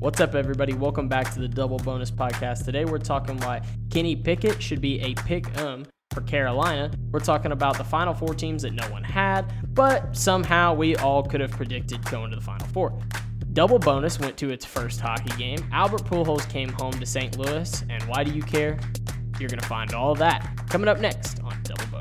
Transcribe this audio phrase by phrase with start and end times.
[0.00, 0.74] What's up, everybody?
[0.74, 2.64] Welcome back to the Double Bonus Podcast.
[2.64, 6.92] Today we're talking why Kenny Pickett should be a pick um for Carolina.
[7.10, 11.24] We're talking about the Final Four teams that no one had, but somehow we all
[11.24, 12.96] could have predicted going to the Final Four.
[13.54, 15.58] Double Bonus went to its first hockey game.
[15.72, 17.36] Albert Pujols came home to St.
[17.36, 18.78] Louis, and why do you care?
[19.40, 21.97] You're gonna find all that coming up next on Double Bonus.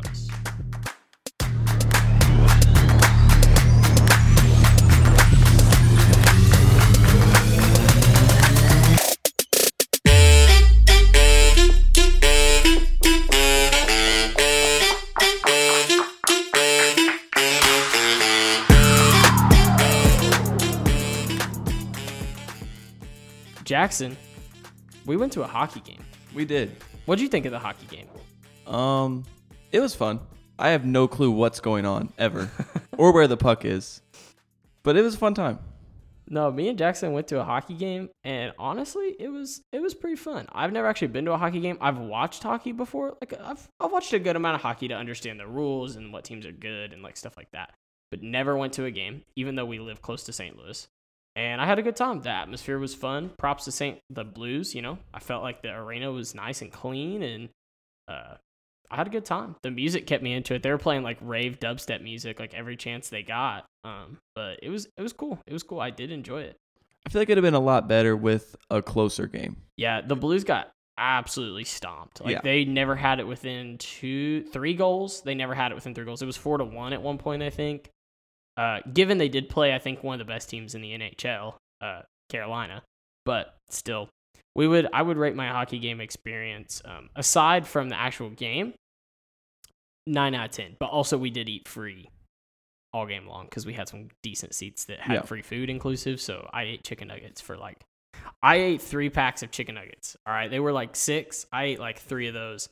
[23.78, 24.18] Jackson,
[25.06, 26.04] we went to a hockey game.
[26.34, 26.78] We did.
[27.06, 28.08] What'd you think of the hockey game?
[28.66, 29.24] Um,
[29.72, 30.20] it was fun.
[30.58, 32.50] I have no clue what's going on ever,
[32.98, 34.02] or where the puck is,
[34.82, 35.60] but it was a fun time.
[36.28, 39.94] No, me and Jackson went to a hockey game, and honestly, it was it was
[39.94, 40.48] pretty fun.
[40.52, 41.78] I've never actually been to a hockey game.
[41.80, 43.16] I've watched hockey before.
[43.22, 46.24] Like I've I've watched a good amount of hockey to understand the rules and what
[46.24, 47.76] teams are good and like stuff like that.
[48.10, 50.58] But never went to a game, even though we live close to St.
[50.58, 50.88] Louis.
[51.38, 52.22] And I had a good time.
[52.22, 53.30] The atmosphere was fun.
[53.38, 54.00] Props to St.
[54.10, 54.74] the Blues.
[54.74, 57.50] You know, I felt like the arena was nice and clean, and
[58.08, 58.34] uh,
[58.90, 59.56] I had a good time.
[59.62, 60.64] The music kept me into it.
[60.64, 63.66] They were playing like rave dubstep music like every chance they got.
[63.84, 65.40] Um, but it was it was cool.
[65.46, 65.80] It was cool.
[65.80, 66.58] I did enjoy it.
[67.06, 69.58] I feel like it'd have been a lot better with a closer game.
[69.78, 72.20] Yeah, the Blues got absolutely stomped.
[72.20, 72.42] Like Yeah.
[72.44, 75.22] they never had it within two, three goals.
[75.22, 76.24] They never had it within three goals.
[76.24, 77.92] It was four to one at one point, I think.
[78.58, 81.54] Uh, given they did play, I think one of the best teams in the NHL,
[81.80, 82.82] uh, Carolina,
[83.24, 84.10] but still,
[84.56, 88.74] we would I would rate my hockey game experience um, aside from the actual game
[90.06, 90.76] nine out of ten.
[90.80, 92.10] But also, we did eat free
[92.94, 95.22] all game long because we had some decent seats that had Yeah.
[95.22, 96.20] free food inclusive.
[96.22, 97.78] So I ate chicken nuggets for like
[98.42, 100.18] I ate three packs of chicken nuggets.
[100.26, 101.46] All right, they were like six.
[101.54, 102.70] I ate like three of those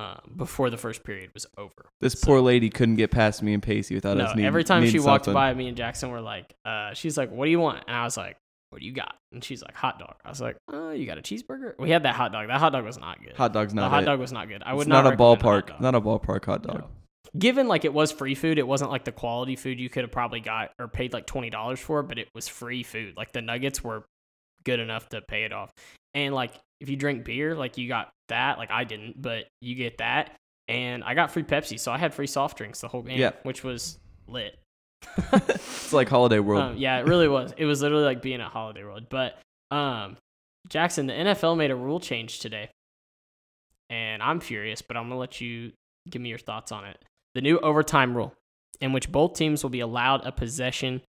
[0.00, 1.90] um, before the first period was over.
[2.00, 4.64] This So- poor lady couldn't get past me and Pacey without No, us needing every
[4.64, 5.34] time she walked something.
[5.34, 8.04] by, me and Jackson were like, uh, she's like, "What do you want?" And I
[8.04, 8.36] was like,
[8.70, 11.18] "What do you got?" And she's like, "Hot dog." I was like, "Oh, you got
[11.18, 12.48] a cheeseburger?" We had that hot dog.
[12.48, 13.36] That hot dog was not good.
[13.36, 13.82] hot dog's not.
[13.82, 14.06] the hot it.
[14.06, 14.62] dog was not good.
[14.64, 15.80] I would it's not, not, a ballpark, dog.
[15.80, 16.78] not a ballpark hot dog.
[16.80, 16.88] No.
[17.38, 20.10] Given like it was free food, it wasn't like the quality food you could have
[20.10, 23.16] probably got or paid like twenty dollars for, but it was free food.
[23.16, 24.04] Like the nuggets were
[24.64, 25.70] good enough to pay it off.
[26.14, 28.58] And like if you drink beer, like you got that.
[28.58, 30.32] Like I didn't, but you get that.
[30.68, 33.32] And I got free Pepsi, so I had free soft drinks the whole game, Yeah.
[33.42, 33.98] which was
[34.28, 34.58] lit.
[35.32, 36.62] It's like Holiday World.
[36.62, 37.52] Um, yeah, it really was.
[37.58, 39.06] It was literally like being at Holiday World.
[39.10, 39.38] But
[39.72, 40.16] um,
[40.68, 42.70] Jackson, the NFL made a rule change today,
[43.88, 44.82] and I'm furious.
[44.82, 45.72] But I'm gonna let you
[46.08, 46.98] give me your thoughts on it.
[47.34, 48.34] The new overtime rule,
[48.80, 51.02] in which both teams will be allowed a possession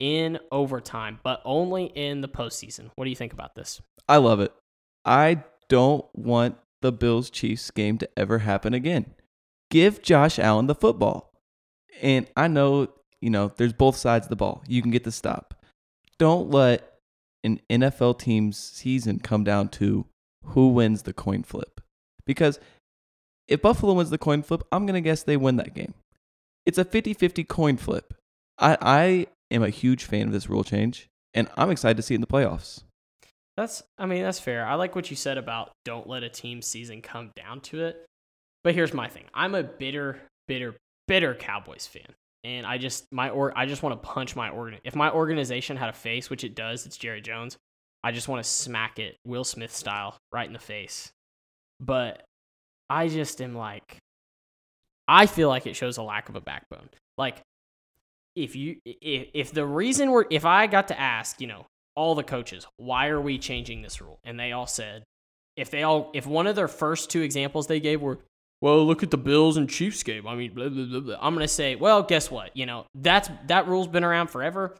[0.00, 2.90] in overtime, but only in the postseason.
[2.96, 3.80] What do you think about this?
[4.08, 4.52] I love it.
[5.04, 9.14] I don't want the Bills Chiefs game to ever happen again.
[9.70, 11.32] Give Josh Allen the football.
[12.02, 12.88] And I know,
[13.20, 14.62] you know, there's both sides of the ball.
[14.68, 15.54] You can get the stop.
[16.18, 16.98] Don't let
[17.42, 20.06] an NFL team's season come down to
[20.44, 21.80] who wins the coin flip.
[22.24, 22.60] Because
[23.48, 25.94] if Buffalo wins the coin flip, I'm going to guess they win that game.
[26.64, 28.14] It's a 50 50 coin flip.
[28.58, 32.14] I, I am a huge fan of this rule change, and I'm excited to see
[32.14, 32.82] it in the playoffs.
[33.56, 34.66] That's, I mean, that's fair.
[34.66, 38.06] I like what you said about don't let a team season come down to it.
[38.66, 40.74] But here's my thing: I'm a bitter, bitter,
[41.06, 44.80] bitter Cowboys fan, and I just my or I just want to punch my organ.
[44.82, 47.56] If my organization had a face, which it does, it's Jerry Jones.
[48.02, 51.12] I just want to smack it, Will Smith style, right in the face.
[51.78, 52.24] But
[52.90, 53.98] I just am like,
[55.06, 56.88] I feel like it shows a lack of a backbone.
[57.16, 57.42] Like,
[58.34, 61.66] if you if, if the reason we're if I got to ask, you know,
[61.96, 64.20] all the coaches, why are we changing this rule?
[64.24, 65.02] And they all said,
[65.56, 68.18] if they all, if one of their first two examples they gave were,
[68.60, 70.26] well, look at the Bills and Chiefs game.
[70.26, 71.16] I mean, blah, blah, blah, blah.
[71.20, 72.56] I'm gonna say, well, guess what?
[72.56, 74.76] You know, that's that rule's been around forever,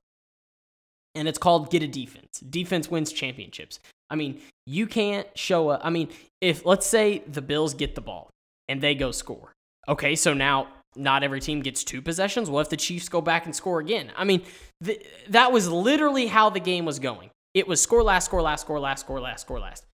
[1.14, 2.40] and it's called get a defense.
[2.40, 3.80] Defense wins championships.
[4.08, 5.80] I mean, you can't show up.
[5.82, 6.08] I mean,
[6.40, 8.30] if let's say the Bills get the ball
[8.68, 9.52] and they go score,
[9.88, 12.50] okay, so now not every team gets two possessions.
[12.50, 14.12] What if the Chiefs go back and score again?
[14.16, 14.42] I mean,
[14.84, 17.30] th- that was literally how the game was going.
[17.54, 19.84] It was score last, score last, score last, score last, score last.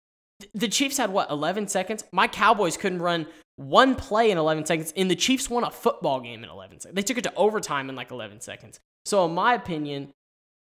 [0.40, 2.04] Th- The Chiefs had what, 11 seconds?
[2.12, 3.26] My Cowboys couldn't run
[3.56, 6.96] one play in 11 seconds, and the Chiefs won a football game in 11 seconds.
[6.96, 8.80] They took it to overtime in like 11 seconds.
[9.04, 10.12] So, in my opinion,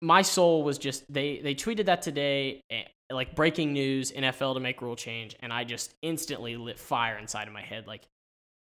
[0.01, 4.59] my soul was just they they tweeted that today eh, like breaking news NFL to
[4.59, 8.01] make rule change and I just instantly lit fire inside of my head like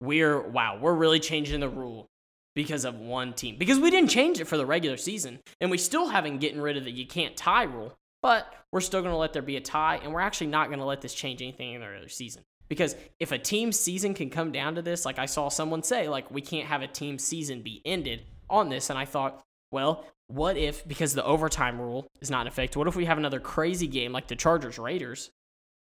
[0.00, 2.06] we're wow we're really changing the rule
[2.54, 5.78] because of one team because we didn't change it for the regular season and we
[5.78, 9.18] still haven't gotten rid of the you can't tie rule But we're still going to
[9.18, 11.74] let there be a tie, and we're actually not going to let this change anything
[11.74, 12.42] in the regular season.
[12.68, 16.08] Because if a team's season can come down to this, like I saw someone say,
[16.08, 20.04] like we can't have a team season be ended on this, and I thought, well,
[20.26, 22.76] what if because the overtime rule is not in effect?
[22.76, 25.30] What if we have another crazy game like the Chargers Raiders,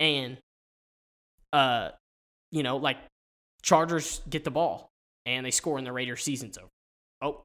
[0.01, 0.37] and
[1.53, 1.91] uh,
[2.51, 2.99] you know, like
[3.63, 4.91] Chargers get the ball
[5.25, 6.69] and they score and the Raiders season's over.
[7.23, 7.43] Oh,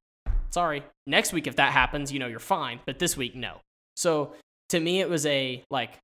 [0.50, 0.84] sorry.
[1.08, 3.58] Next week if that happens, you know you're fine, but this week no.
[3.96, 4.34] So
[4.70, 5.98] to me it was a like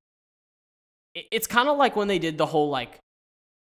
[1.15, 3.00] it's kind of like when they did the whole like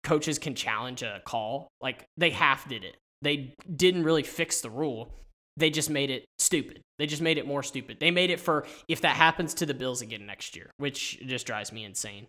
[0.04, 1.68] coaches can challenge a call.
[1.80, 2.96] Like they half did it.
[3.22, 5.14] They didn't really fix the rule.
[5.56, 6.80] They just made it stupid.
[6.98, 7.98] They just made it more stupid.
[8.00, 11.46] They made it for if that happens to the Bills again next year, which just
[11.46, 12.28] drives me insane.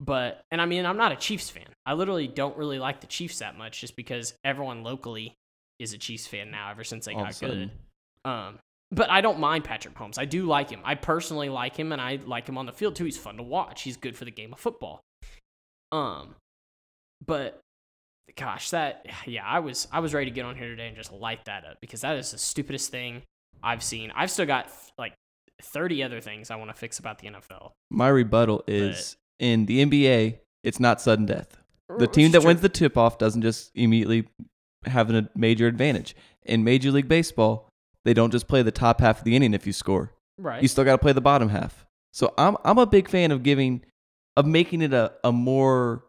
[0.00, 1.66] But and I mean, I'm not a Chiefs fan.
[1.84, 5.34] I literally don't really like the Chiefs that much just because everyone locally
[5.78, 7.70] is a Chiefs fan now ever since they All got good.
[8.24, 8.58] Um
[8.90, 10.18] but I don't mind Patrick Mahomes.
[10.18, 10.80] I do like him.
[10.82, 13.04] I personally like him and I like him on the field too.
[13.04, 13.82] He's fun to watch.
[13.82, 15.02] He's good for the game of football.
[15.92, 16.36] Um
[17.26, 17.60] but
[18.36, 21.12] gosh, that yeah, I was I was ready to get on here today and just
[21.12, 23.22] light that up because that is the stupidest thing
[23.62, 24.12] I've seen.
[24.14, 25.14] I've still got like
[25.62, 27.72] 30 other things I want to fix about the NFL.
[27.90, 31.58] My rebuttal is in the NBA, it's not sudden death.
[31.98, 34.28] The team that wins the tip off doesn't just immediately
[34.84, 36.14] have a major advantage.
[36.44, 37.68] In Major League Baseball,
[38.04, 40.12] they don't just play the top half of the inning if you score.
[40.38, 40.62] right.
[40.62, 41.86] You still got to play the bottom half.
[42.12, 43.84] So I'm I'm a big fan of giving
[44.36, 46.04] of making it a, a more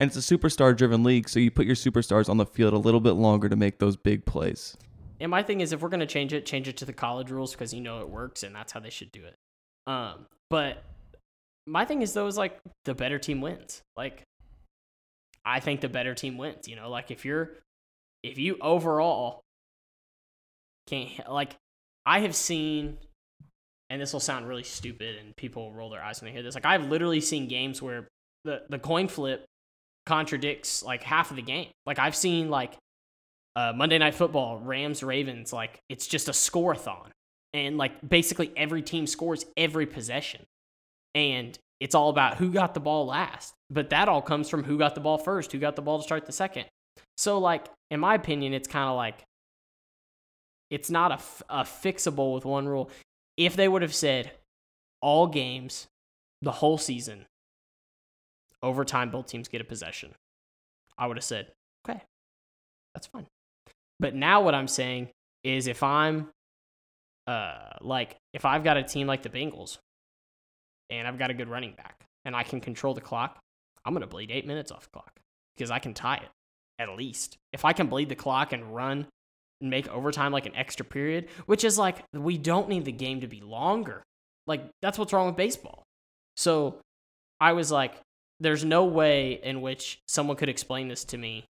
[0.00, 2.78] and it's a superstar driven league, so you put your superstars on the field a
[2.78, 4.76] little bit longer to make those big plays.
[5.20, 7.52] And my thing is, if we're gonna change it, change it to the college rules
[7.52, 9.36] because you know it works and that's how they should do it.
[9.86, 10.82] Um, but
[11.66, 13.82] my thing is though is like the better team wins.
[13.96, 14.22] Like,
[15.44, 16.68] I think the better team wins.
[16.68, 17.52] You know, like if you're
[18.22, 19.42] if you overall
[20.86, 21.56] can't like
[22.06, 22.98] I have seen,
[23.90, 26.54] and this will sound really stupid and people roll their eyes when they hear this.
[26.54, 28.08] Like I've literally seen games where
[28.44, 29.44] the the coin flip
[30.06, 31.68] contradicts like half of the game.
[31.86, 32.76] Like I've seen like
[33.56, 37.08] uh, Monday Night Football, Rams Ravens, like it's just a scoreathon,
[37.52, 40.44] and like basically every team scores every possession,
[41.14, 43.54] and it's all about who got the ball last.
[43.70, 46.04] But that all comes from who got the ball first, who got the ball to
[46.04, 46.66] start the second.
[47.16, 49.24] So like in my opinion, it's kind of like
[50.70, 52.90] it's not a, f- a fixable with one rule.
[53.36, 54.32] If they would have said
[55.00, 55.86] all games,
[56.42, 57.26] the whole season,
[58.62, 60.14] overtime, both teams get a possession,
[60.96, 61.48] I would have said,
[61.88, 62.02] okay,
[62.94, 63.26] that's fine.
[64.00, 65.08] But now what I'm saying
[65.42, 66.30] is if I'm
[67.26, 69.78] uh like if I've got a team like the Bengals
[70.90, 73.38] and I've got a good running back and I can control the clock,
[73.84, 75.20] I'm gonna bleed eight minutes off the clock
[75.56, 76.28] because I can tie it
[76.78, 77.38] at least.
[77.52, 79.06] If I can bleed the clock and run
[79.60, 83.20] and make overtime like an extra period, which is like we don't need the game
[83.20, 84.02] to be longer.
[84.46, 85.84] Like that's what's wrong with baseball.
[86.36, 86.80] So
[87.40, 87.94] I was like,
[88.40, 91.44] there's no way in which someone could explain this to me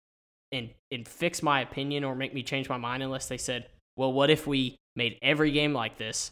[0.51, 4.13] and and fix my opinion or make me change my mind unless they said, well,
[4.13, 6.31] what if we made every game like this,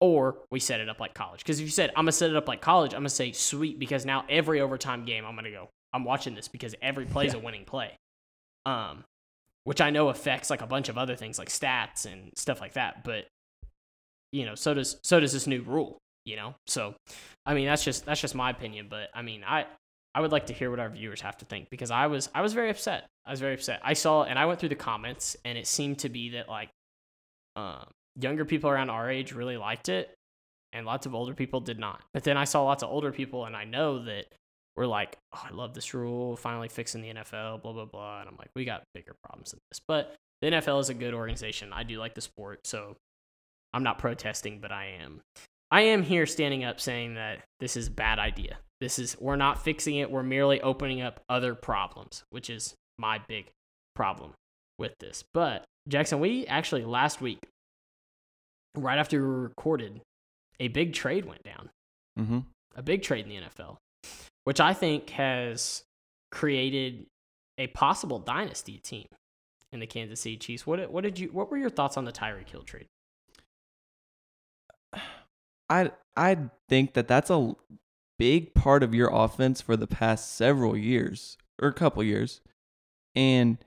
[0.00, 1.40] or we set it up like college?
[1.40, 3.78] Because if you said I'm gonna set it up like college, I'm gonna say sweet
[3.78, 5.68] because now every overtime game I'm gonna go.
[5.92, 7.92] I'm watching this because every play is a winning play.
[8.66, 9.04] Um,
[9.64, 12.74] which I know affects like a bunch of other things like stats and stuff like
[12.74, 13.04] that.
[13.04, 13.26] But
[14.32, 15.98] you know, so does so does this new rule.
[16.24, 16.94] You know, so
[17.46, 18.86] I mean that's just that's just my opinion.
[18.90, 19.66] But I mean I
[20.14, 22.42] I would like to hear what our viewers have to think because I was I
[22.42, 23.06] was very upset.
[23.26, 23.80] I was very upset.
[23.82, 26.70] I saw and I went through the comments and it seemed to be that like
[27.56, 27.86] um,
[28.20, 30.14] younger people around our age really liked it
[30.72, 32.02] and lots of older people did not.
[32.12, 34.26] But then I saw lots of older people and I know that
[34.76, 38.28] were like, "Oh, I love this rule, finally fixing the NFL, blah blah blah." And
[38.28, 41.72] I'm like, "We got bigger problems than this." But the NFL is a good organization.
[41.72, 42.96] I do like the sport, so
[43.72, 45.20] I'm not protesting, but I am
[45.70, 48.58] I am here standing up saying that this is a bad idea.
[48.80, 50.10] This is we're not fixing it.
[50.10, 53.50] We're merely opening up other problems, which is my big
[53.94, 54.32] problem
[54.78, 55.24] with this.
[55.34, 57.40] But Jackson, we actually last week,
[58.74, 60.00] right after we recorded,
[60.60, 61.70] a big trade went down.
[62.18, 62.38] Mm-hmm.
[62.76, 63.76] A big trade in the NFL,
[64.44, 65.84] which I think has
[66.30, 67.06] created
[67.58, 69.06] a possible dynasty team
[69.72, 70.66] in the Kansas City Chiefs.
[70.66, 72.86] What what did you what were your thoughts on the Tyreek Hill trade?
[75.68, 76.36] I I
[76.68, 77.54] think that that's a
[78.18, 82.40] big part of your offense for the past several years or a couple years,
[83.14, 83.58] and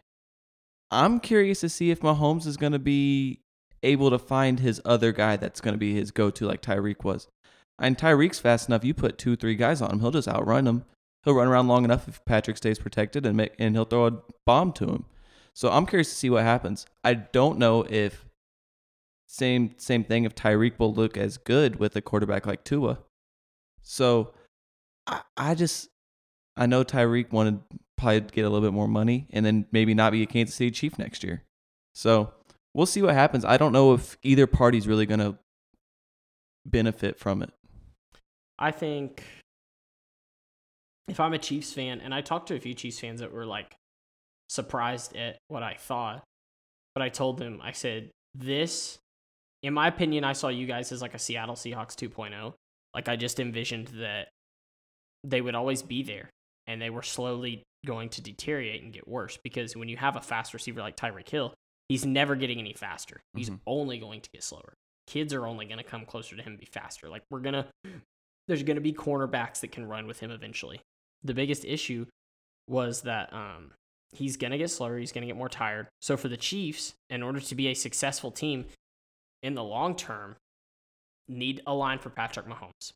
[0.89, 3.39] I'm curious to see if Mahomes is going to be
[3.83, 7.27] able to find his other guy that's going to be his go-to like Tyreek was.
[7.79, 8.83] And Tyreek's fast enough.
[8.83, 10.85] You put two, three guys on him, he'll just outrun him.
[11.23, 14.17] He'll run around long enough if Patrick stays protected, and make, and he'll throw a
[14.45, 15.05] bomb to him.
[15.55, 16.85] So I'm curious to see what happens.
[17.03, 18.25] I don't know if
[19.27, 22.99] same same thing if Tyreek will look as good with a quarterback like Tua.
[23.81, 24.33] So
[25.07, 25.89] I, I just
[26.57, 27.59] I know Tyreek wanted
[27.97, 30.71] probably get a little bit more money and then maybe not be a Kansas City
[30.71, 31.43] Chief next year.
[31.93, 32.33] So
[32.73, 33.45] we'll see what happens.
[33.45, 35.37] I don't know if either party's really going to
[36.65, 37.51] benefit from it.
[38.59, 39.23] I think
[41.07, 43.45] if I'm a Chiefs fan, and I talked to a few Chiefs fans that were
[43.45, 43.75] like
[44.49, 46.23] surprised at what I thought,
[46.93, 48.99] but I told them, I said, this,
[49.63, 52.53] in my opinion, I saw you guys as like a Seattle Seahawks 2.0.
[52.93, 54.29] Like I just envisioned that
[55.23, 56.29] they would always be there
[56.67, 60.21] and they were slowly going to deteriorate and get worse because when you have a
[60.21, 61.53] fast receiver like Tyreek Hill,
[61.91, 63.21] he's never getting any faster.
[63.35, 63.59] He's Mhm.
[63.67, 64.73] only going to get slower.
[65.07, 67.09] Kids are only going to come closer to him and be faster.
[67.09, 67.67] Like we're going to
[68.47, 70.79] there's going to be cornerbacks that can run with him eventually.
[71.23, 72.05] The biggest issue
[72.67, 73.73] was that um
[74.13, 75.87] he's going to get slower, he's going to get more tired.
[76.01, 78.65] So for the Chiefs, in order to be a successful team
[79.43, 80.37] in the long term,
[81.27, 82.93] need a line for Patrick Mahomes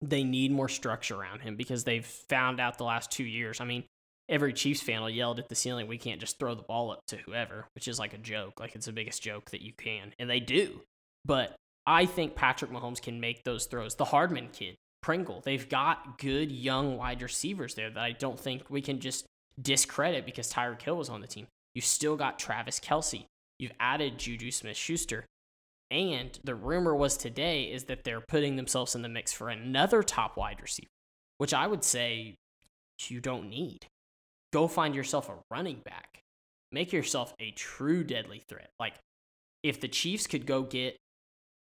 [0.00, 3.60] they need more structure around him because they've found out the last two years.
[3.60, 3.82] I mean,
[4.28, 7.00] every Chiefs fan will yell at the ceiling, we can't just throw the ball up
[7.08, 8.60] to whoever, which is like a joke.
[8.60, 10.12] Like it's the biggest joke that you can.
[10.18, 10.82] And they do.
[11.24, 11.56] But
[11.86, 13.94] I think Patrick Mahomes can make those throws.
[13.94, 18.64] The Hardman kid, Pringle, they've got good young wide receivers there that I don't think
[18.68, 19.26] we can just
[19.60, 21.46] discredit because Tyreek Hill was on the team.
[21.74, 23.24] You've still got Travis Kelce.
[23.58, 25.24] You've added Juju Smith Schuster.
[25.90, 30.02] And the rumor was today is that they're putting themselves in the mix for another
[30.02, 30.90] top wide receiver,
[31.38, 32.36] which I would say
[33.08, 33.86] you don't need.
[34.52, 36.22] Go find yourself a running back.
[36.72, 38.70] Make yourself a true deadly threat.
[38.78, 38.94] Like
[39.62, 40.96] if the Chiefs could go get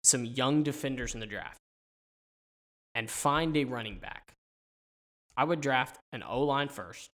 [0.04, 1.60] some young defenders in the draft
[2.96, 4.34] and find a running back,
[5.36, 7.10] I would draft an O line first.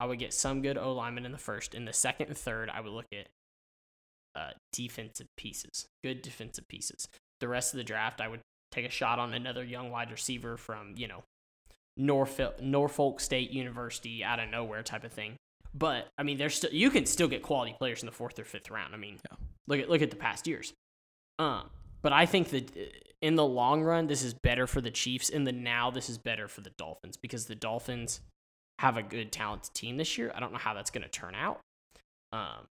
[0.00, 1.74] I would get some good O linemen in the first.
[1.74, 3.28] In the second and third, I would look at
[4.34, 7.06] uh, defensive pieces, good defensive pieces.
[7.40, 8.40] The rest of the draft, I would
[8.72, 11.22] take a shot on another young wide receiver from, you know,
[12.00, 15.36] Norfolk, Norfolk State University out of nowhere type of thing.
[15.74, 18.44] But I mean, there's still you can still get quality players in the fourth or
[18.44, 18.94] fifth round.
[18.94, 19.36] I mean, Yeah.
[19.68, 20.72] look at look at the past years.
[21.38, 21.70] Um,
[22.02, 22.80] but I think that uh,
[23.22, 25.28] in the long run, this is better for the Chiefs.
[25.28, 28.20] In the now, this is better for the Dolphins because the Dolphins
[28.78, 30.32] have a good talented team this year.
[30.34, 31.60] I don't know how that's going to turn out.
[32.32, 32.66] Um,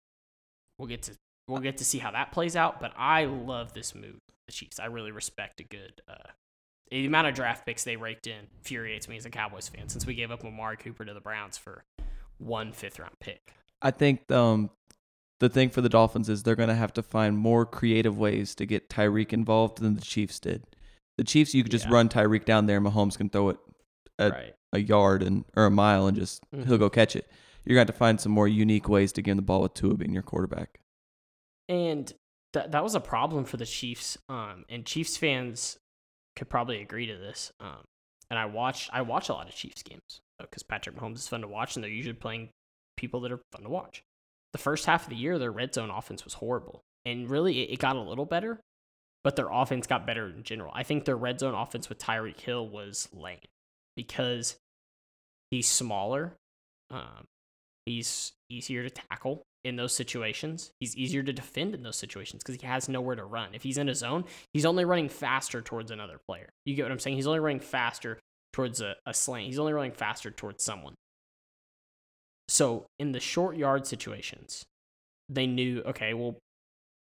[0.77, 1.13] we'll get to
[1.47, 2.79] we'll get to see how that plays out.
[2.81, 4.17] But I love this move,
[4.47, 4.79] the Chiefs.
[4.79, 6.01] I really respect a good.
[6.07, 6.29] Uh,
[6.91, 10.05] the amount of draft picks they raked in infuriates me as a Cowboys fan since
[10.05, 11.83] we gave up Amari Cooper to the Browns for
[12.37, 13.53] one fifth round pick.
[13.81, 14.69] I think um,
[15.39, 18.55] the thing for the Dolphins is they're going to have to find more creative ways
[18.55, 20.63] to get Tyreek involved than the Chiefs did.
[21.17, 21.93] The Chiefs, you could just Yeah.
[21.93, 23.57] run Tyreek down there, and Mahomes can throw it
[24.17, 24.55] a, right.
[24.73, 26.65] a yard and or a mile, and just Mhm.
[26.65, 27.29] he'll go catch it.
[27.65, 29.61] You're going to have to find some more unique ways to give him the ball
[29.61, 30.79] with Tua being your quarterback.
[31.67, 32.11] And
[32.53, 34.17] that that was a problem for the Chiefs.
[34.27, 35.77] Um, and Chiefs fans
[36.39, 37.51] could probably agree to this.
[37.59, 37.83] Um,
[38.29, 41.41] and I watch I watch a lot of Chiefs games because Patrick Mahomes is fun
[41.41, 42.49] to watch, and they're usually playing
[42.97, 44.03] people that are fun to watch.
[44.53, 47.73] The first half of the year, their red zone offense was horrible, and really it,
[47.73, 48.61] it got a little better,
[49.23, 50.71] but their offense got better in general.
[50.73, 53.39] I think their red zone offense with Tyreek Hill was lame
[53.95, 54.57] because
[55.51, 56.37] he's smaller,
[56.89, 57.25] um,
[57.85, 60.71] he's easier to tackle in those situations.
[60.79, 63.53] He's easier to defend in those situations because he has nowhere to run.
[63.53, 66.49] If he's in a zone, he's only running faster towards another player.
[66.65, 67.17] You get what I'm saying?
[67.17, 68.19] He's only running faster
[68.53, 69.47] towards a, a slant.
[69.47, 70.95] He's only running faster towards someone.
[72.47, 74.63] So in the short yard situations,
[75.29, 76.37] they knew, okay, we'll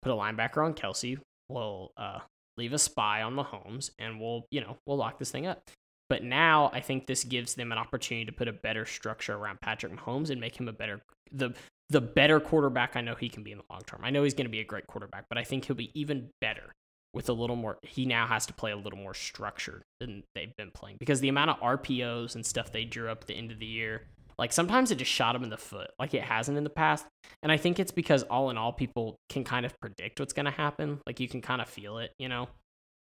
[0.01, 1.17] put a linebacker on Kelce.
[1.47, 2.19] We'll uh,
[2.57, 5.61] leave a spy on Mahomes, and we'll, you know, we'll lock this thing up.
[6.09, 9.61] But now I think this gives them an opportunity to put a better structure around
[9.61, 11.01] Patrick Mahomes and make him a better
[11.31, 11.53] the
[11.89, 14.01] the better quarterback I know he can be in the long term.
[14.03, 16.29] I know he's going to be a great quarterback, but I think he'll be even
[16.39, 16.73] better
[17.13, 17.79] with a little more.
[17.81, 21.29] He now has to play a little more structured than they've been playing because the
[21.29, 24.03] amount of RPOs and stuff they drew up at the end of the year,
[24.37, 27.05] like sometimes it just shot him in the foot, like it hasn't in the past.
[27.41, 30.45] And I think it's because all in all, people can kind of predict what's going
[30.45, 30.99] to happen.
[31.07, 32.49] Like you can kind of feel it, you know.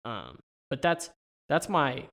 [0.05, 1.09] Um, but that's
[1.47, 2.03] that's my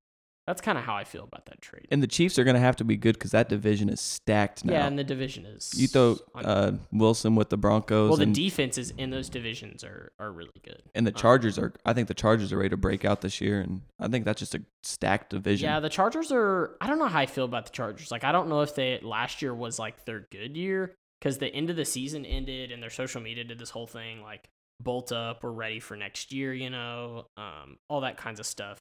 [0.47, 1.87] that's kind of how I feel about that trade.
[1.91, 4.65] And the Chiefs are going to have to be good because that division is stacked
[4.65, 4.73] now.
[4.73, 8.35] yeah, and the division is you throw uh, Wilson with the Broncos, well, the and,
[8.35, 10.83] defenses in those divisions are are really good.
[10.95, 11.73] and the um, Chargers are.
[11.85, 14.41] I think the Chargers are ready to break out this year, and I think that's
[14.41, 15.69] just a stacked division.
[15.69, 16.77] Yeah, the Chargers are.
[16.81, 18.11] I don't know how I feel about the Chargers.
[18.11, 21.49] Like, I don't know if they last year was like their good year because the
[21.49, 24.49] end of the season ended and their social media did this whole thing like
[24.83, 28.79] bolt up, we're ready for next year, you know, um, all that kinds of stuff.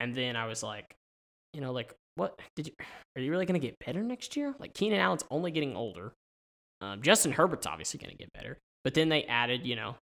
[0.00, 0.96] And then I was like,
[1.52, 2.72] you know, like what did you?
[3.16, 4.54] Are you really gonna get better next year?
[4.58, 6.12] Like Keenan Allen's only getting older.
[6.80, 9.96] Um, Justin Herbert's obviously gonna get better, but then they added, you know,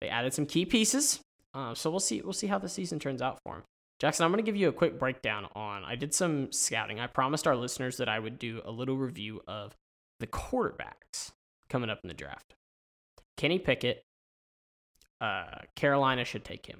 [0.00, 1.20] they added some key pieces.
[1.54, 2.20] Um, so we'll see.
[2.22, 3.62] We'll see how the season turns out for him.
[3.98, 5.84] Jackson, I'm going to give you a quick breakdown on.
[5.84, 6.98] I did some scouting.
[6.98, 9.76] I promised our listeners that I would do a little review of
[10.20, 11.32] the quarterbacks
[11.68, 12.54] coming up in the draft.
[13.36, 14.02] Kenny Pickett,
[15.20, 16.78] uh, Carolina should take him.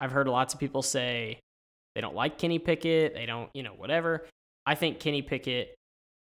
[0.00, 1.38] I've heard lots of people say
[1.96, 3.14] they don't like Kenny Pickett.
[3.14, 4.26] They don't, you know, whatever.
[4.66, 5.74] I think Kenny Pickett,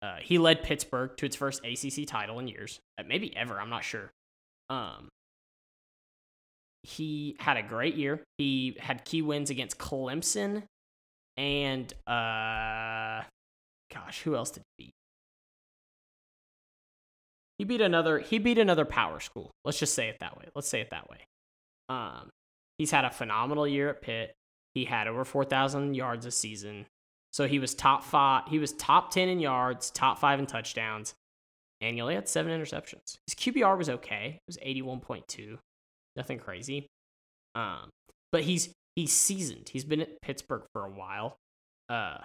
[0.02, 3.58] uh, he led Pittsburgh to its first ACC title in years, uh, maybe ever.
[3.58, 4.10] I'm not sure.
[4.68, 5.08] Um,
[6.82, 8.22] he had a great year.
[8.36, 10.64] He had key wins against Clemson
[11.38, 13.22] and uh
[13.90, 14.94] gosh, who else did he beat?
[17.56, 19.52] He beat another he beat another power school.
[19.64, 20.48] Let's just say it that way.
[20.54, 21.20] Let's say it that way.
[21.88, 22.28] Um
[22.76, 24.34] he's had a phenomenal year at Pitt.
[24.74, 26.86] He had over 4,000 yards a season.
[27.32, 31.14] So he was top 5, he was top 10 in yards, top 5 in touchdowns,
[31.80, 33.16] and he only had 7 interceptions.
[33.26, 34.40] His QBR was okay.
[34.40, 35.58] It was 81.2
[36.16, 36.86] nothing crazy.
[37.54, 37.90] Um,
[38.30, 39.70] but he's he's seasoned.
[39.70, 41.36] He's been at Pittsburgh for a while.
[41.88, 42.18] Uh,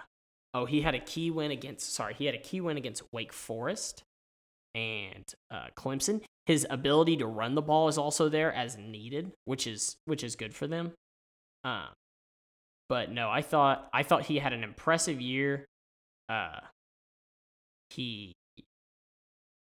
[0.54, 1.92] oh, he had a key win against.
[1.94, 4.02] Sorry, he had a key win against Wake Forest
[4.74, 6.22] and uh, Clemson.
[6.46, 10.36] His ability to run the ball is also there as needed, which is which is
[10.36, 10.92] good for them.
[11.64, 11.88] Um,
[12.88, 15.64] but no, I thought I thought he had an impressive year.
[16.28, 16.60] Uh,
[17.90, 18.34] he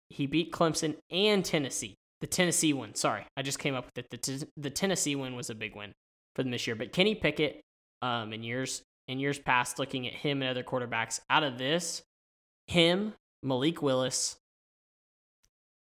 [0.10, 2.96] he beat Clemson and Tennessee the Tennessee one.
[2.96, 4.10] Sorry, I just came up with it.
[4.12, 5.92] The, t- the Tennessee one was a big win
[6.36, 6.76] for them this year.
[6.76, 7.62] But Kenny Pickett,
[8.02, 12.04] um, in years in years past, looking at him and other quarterbacks, out of this,
[12.68, 13.14] him,
[13.44, 14.38] Malik Willis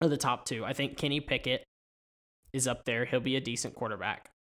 [0.02, 0.66] are the top two.
[0.66, 1.64] I think Kenny Pickett
[2.52, 3.06] is up there.
[3.06, 4.32] He'll be a decent quarterback.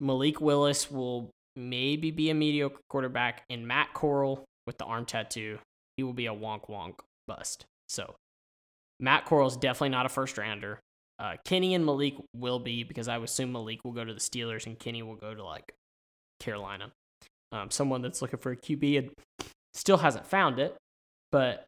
[0.00, 5.58] Malik Willis will maybe be a mediocre quarterback, and Matt Corral with the arm tattoo,
[5.96, 6.94] he will be a wonk wonk
[7.26, 7.66] bust.
[7.88, 8.14] So
[9.00, 10.80] Matt Corral's definitely not a first rounder.
[11.18, 14.66] Uh, Kenny and Malik will be because I assume Malik will go to the Steelers
[14.66, 15.74] and Kenny will go to like
[16.38, 16.92] Carolina.
[17.52, 19.10] Um, someone that's looking for a QB and
[19.74, 20.76] still hasn't found it,
[21.32, 21.66] but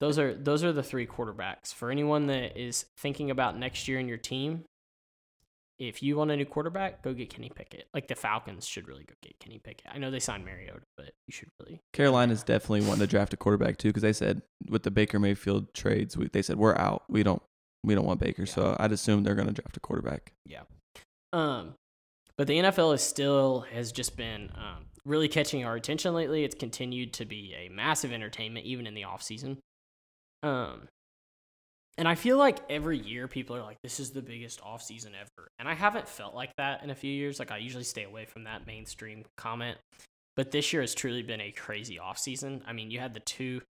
[0.00, 3.98] those are those are the three quarterbacks for anyone that is thinking about next year
[3.98, 4.64] in your team.
[5.78, 7.86] If you want a new quarterback, go get Kenny Pickett.
[7.92, 9.90] Like the Falcons should really go get Kenny Pickett.
[9.92, 11.80] I know they signed Mariota, but you should really.
[11.92, 15.74] Carolina's definitely wanting to draft a quarterback too because they said with the Baker Mayfield
[15.74, 17.02] trades, we, they said we're out.
[17.08, 17.42] We don't
[17.82, 18.42] we don't want Baker.
[18.42, 18.54] Yeah.
[18.54, 20.32] So I'd assume they're going to draft a quarterback.
[20.46, 20.62] Yeah.
[21.32, 21.74] Um,
[22.36, 26.44] but the NFL is still has just been um, really catching our attention lately.
[26.44, 29.58] It's continued to be a massive entertainment, even in the off season.
[30.42, 30.88] Um,
[31.96, 35.12] and I feel like every year people are like, "This is the biggest off season
[35.14, 37.38] ever," and I haven't felt like that in a few years.
[37.38, 39.78] Like I usually stay away from that mainstream comment,
[40.36, 42.62] but this year has truly been a crazy off season.
[42.66, 43.62] I mean, you had the two,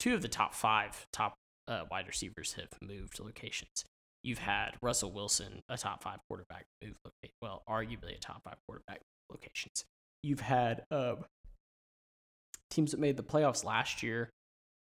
[0.00, 1.34] two of the top five top
[1.68, 3.84] uh, wide receivers have moved locations.
[4.24, 7.34] You've had Russell Wilson, a top five quarterback, move location.
[7.40, 9.84] Well, arguably a top five quarterback locations.
[10.24, 11.24] You've had um,
[12.70, 14.30] teams that made the playoffs last year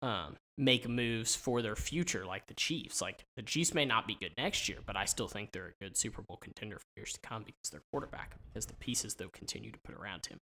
[0.01, 3.01] um, make moves for their future, like the Chiefs.
[3.01, 5.84] Like the Chiefs may not be good next year, but I still think they're a
[5.84, 9.29] good Super Bowl contender for years to come because their quarterback, because the pieces they'll
[9.29, 10.38] continue to put around him.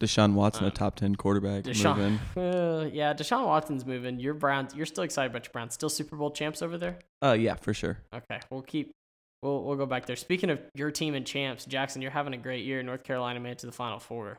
[0.00, 1.64] Deshaun Watson, um, a top ten quarterback.
[1.64, 4.20] Deshaun, uh, yeah, Deshaun Watson's moving.
[4.20, 5.74] Your Browns, you're still excited about your Browns.
[5.74, 6.98] Still Super Bowl champs over there?
[7.22, 7.98] Uh, yeah, for sure.
[8.14, 8.92] Okay, we'll keep.
[9.42, 10.16] We'll we'll go back there.
[10.16, 12.82] Speaking of your team and champs, Jackson, you're having a great year.
[12.82, 14.38] North Carolina made it to the Final Four.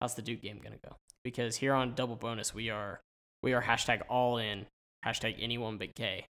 [0.00, 0.96] How's the Duke game gonna go?
[1.24, 3.00] Because here on Double Bonus, we are
[3.42, 4.66] we are hashtag all in
[5.04, 6.26] hashtag anyone but K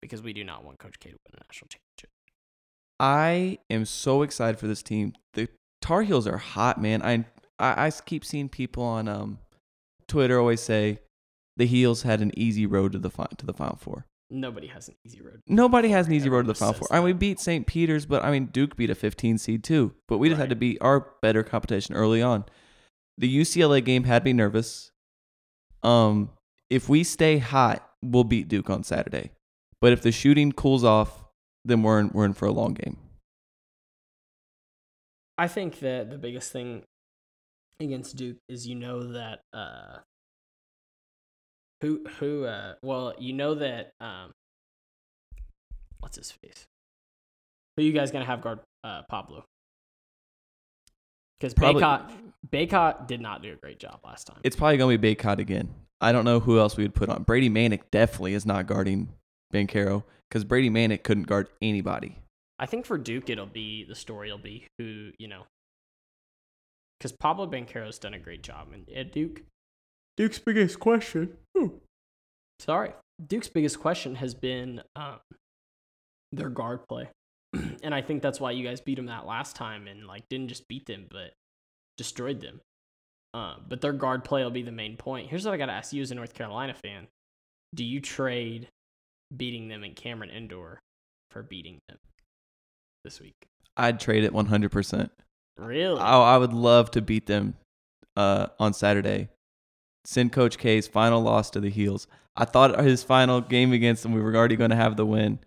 [0.00, 2.10] because we do not want Coach K to win a national championship.
[3.00, 5.14] I am so excited for this team.
[5.34, 5.48] The
[5.80, 7.02] Tar Heels are hot, man.
[7.02, 7.24] I
[7.58, 9.38] I, I keep seeing people on um,
[10.08, 11.00] Twitter always say
[11.56, 14.06] the Heels had an easy road to the fi- to the Final Four.
[14.30, 15.40] Nobody has an easy road.
[15.46, 16.88] Nobody has an easy road to the Final Four.
[16.90, 17.66] I mean, we beat St.
[17.66, 19.94] Peter's, but I mean Duke beat a 15 seed too.
[20.08, 20.44] But we just right.
[20.44, 22.44] had to beat our better competition early on.
[23.18, 24.90] The UCLA game had me nervous.
[25.82, 26.30] Um,
[26.72, 29.30] if we stay hot, we'll beat Duke on Saturday.
[29.80, 31.24] But if the shooting cools off,
[31.64, 32.96] then we're in, we're in for a long game.
[35.36, 36.84] I think that the biggest thing
[37.78, 39.98] against Duke is you know that uh
[41.80, 44.30] who who uh well you know that um
[45.98, 46.64] what's his face
[47.76, 49.44] who you guys gonna have guard uh Paolo
[51.40, 52.08] because Bacot
[52.48, 54.38] Bacot did not do a great job last time.
[54.44, 55.68] It's probably gonna be Bacot again.
[56.02, 57.22] I don't know who else we would put on.
[57.22, 59.08] Brady Manek definitely is not guarding
[59.54, 62.18] Banchero because Brady Manek couldn't guard anybody.
[62.58, 65.44] I think for Duke it'll be the story will be who you know
[66.98, 68.68] because Paolo Banchero's done a great job.
[68.72, 69.42] And Ed Duke,
[70.16, 71.36] Duke's biggest question.
[71.56, 71.80] Ooh,
[72.58, 72.92] sorry,
[73.24, 75.20] Duke's biggest question has been um,
[76.32, 77.10] their guard play,
[77.82, 80.48] and I think that's why you guys beat them that last time and like didn't
[80.48, 81.32] just beat them but
[81.96, 82.60] destroyed them.
[83.34, 85.28] Um, but their guard play will be the main point.
[85.30, 87.06] Here's what I got to ask you as a North Carolina fan:
[87.74, 88.68] Do you trade
[89.34, 90.80] beating them in Cameron Indoor
[91.30, 91.98] for beating them
[93.04, 93.34] this week?
[93.76, 95.10] I'd trade it 100%.
[95.56, 95.98] Really?
[95.98, 97.54] Oh, I would love to beat them
[98.16, 99.28] uh, on Saturday.
[100.04, 102.06] Send Coach K's final loss to the heels.
[102.36, 105.38] I thought his final game against them, we were already going to have the win.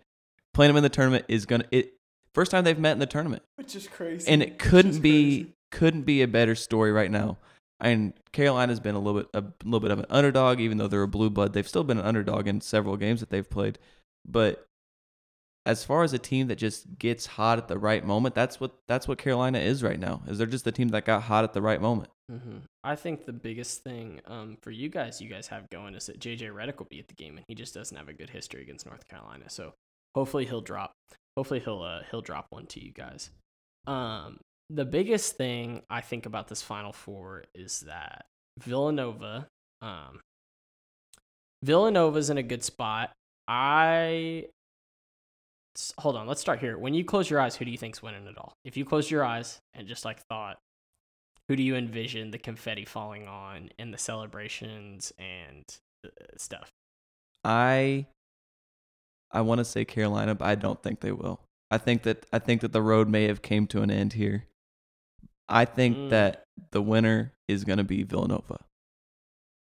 [0.54, 1.92] Playing them in the tournament is going to it.
[2.34, 4.28] First time they've met in the tournament, Which is crazy.
[4.30, 7.38] and it couldn't be couldn't be a better story right now.
[7.80, 11.02] And Carolina's been a little bit a little bit of an underdog, even though they're
[11.02, 11.52] a blue blood.
[11.52, 13.78] They've still been an underdog in several games that they've played.
[14.26, 14.66] But
[15.66, 18.72] as far as a team that just gets hot at the right moment, that's what
[18.86, 20.22] that's what Carolina is right now.
[20.26, 22.10] Is they're just the team that got hot at the right moment.
[22.30, 26.06] hmm I think the biggest thing um, for you guys, you guys have going is
[26.06, 28.30] that JJ Redick will be at the game, and he just doesn't have a good
[28.30, 29.50] history against North Carolina.
[29.50, 29.74] So
[30.14, 30.92] hopefully he'll drop.
[31.36, 33.30] Hopefully he'll uh, he'll drop one to you guys.
[33.88, 34.38] Um,
[34.70, 38.26] the biggest thing I think about this Final Four is that
[38.58, 39.48] Villanova,
[39.80, 40.20] um,
[41.62, 43.12] Villanova's in a good spot.
[43.48, 44.46] I
[45.98, 46.26] hold on.
[46.26, 46.78] Let's start here.
[46.78, 48.54] When you close your eyes, who do you think's winning it all?
[48.64, 50.58] If you closed your eyes and just like thought,
[51.48, 55.64] who do you envision the confetti falling on and the celebrations and
[56.04, 56.70] uh, stuff?
[57.44, 58.06] I
[59.30, 61.40] I want to say Carolina, but I don't think they will.
[61.70, 64.44] I think that I think that the road may have came to an end here.
[65.48, 66.10] I think Mm.
[66.10, 68.64] that the winner is going to be Villanova.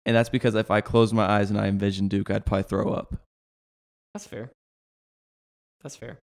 [0.07, 2.93] And that's because if I closed my eyes and I envisioned Duke, I'd probably throw
[2.93, 3.15] up.
[4.15, 4.51] That's fair.
[5.83, 6.19] That's fair.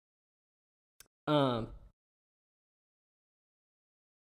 [1.26, 1.68] Um.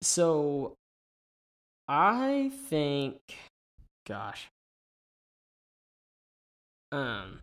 [0.02, 0.76] So,
[1.88, 3.18] I think,
[4.06, 4.48] gosh,
[6.92, 7.40] um,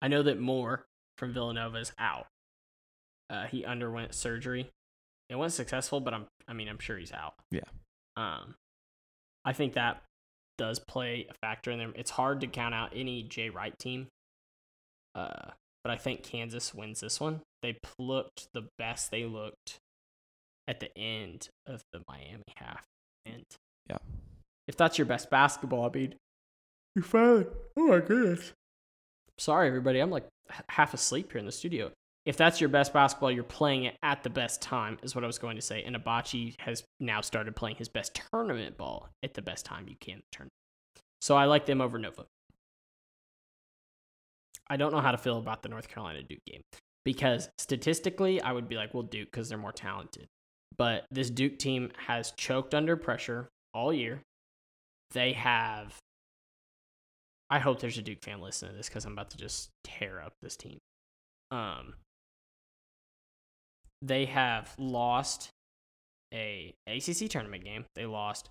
[0.00, 0.86] I know that Moore
[1.18, 2.26] from Villanova is out.
[3.28, 4.70] Uh, he underwent surgery.
[5.28, 7.34] It wasn't successful, but I'm, I mean, I'm sure he's out.
[7.50, 7.60] Yeah.
[8.16, 8.54] Um,
[9.44, 10.02] I think that
[10.56, 11.92] does play a factor in there.
[11.94, 14.08] It's hard to count out any Jay Wright team.
[15.14, 15.50] Uh,
[15.84, 17.40] but I think Kansas wins this one.
[17.62, 19.78] They looked the best they looked
[20.66, 22.82] at the end of the Miami half.
[23.26, 23.44] And
[23.88, 23.98] Yeah.
[24.66, 26.14] if that's your best basketball, I mean,
[26.94, 27.46] you're fine.
[27.76, 28.52] Oh my goodness.
[29.38, 30.00] Sorry, everybody.
[30.00, 30.26] I'm like
[30.68, 31.92] half asleep here in the studio.
[32.28, 35.26] If that's your best basketball, you're playing it at the best time, is what I
[35.26, 35.82] was going to say.
[35.82, 39.96] And Agbaji has now started playing his best tournament ball at the best time you
[39.98, 40.50] can turn.
[41.22, 42.26] So I like them over Nova.
[44.68, 46.60] I don't know how to feel about the North Carolina Duke game
[47.02, 50.26] because statistically, I would be like, well, Duke because they're more talented.
[50.76, 54.20] But this Duke team has choked under pressure all year.
[55.12, 55.96] They have.
[57.48, 60.20] I hope there's a Duke fan listening to this because I'm about to just tear
[60.20, 60.76] up this team.
[61.50, 61.94] Um,
[64.02, 65.50] they have lost
[66.32, 67.84] a ACC tournament game.
[67.94, 68.48] They lost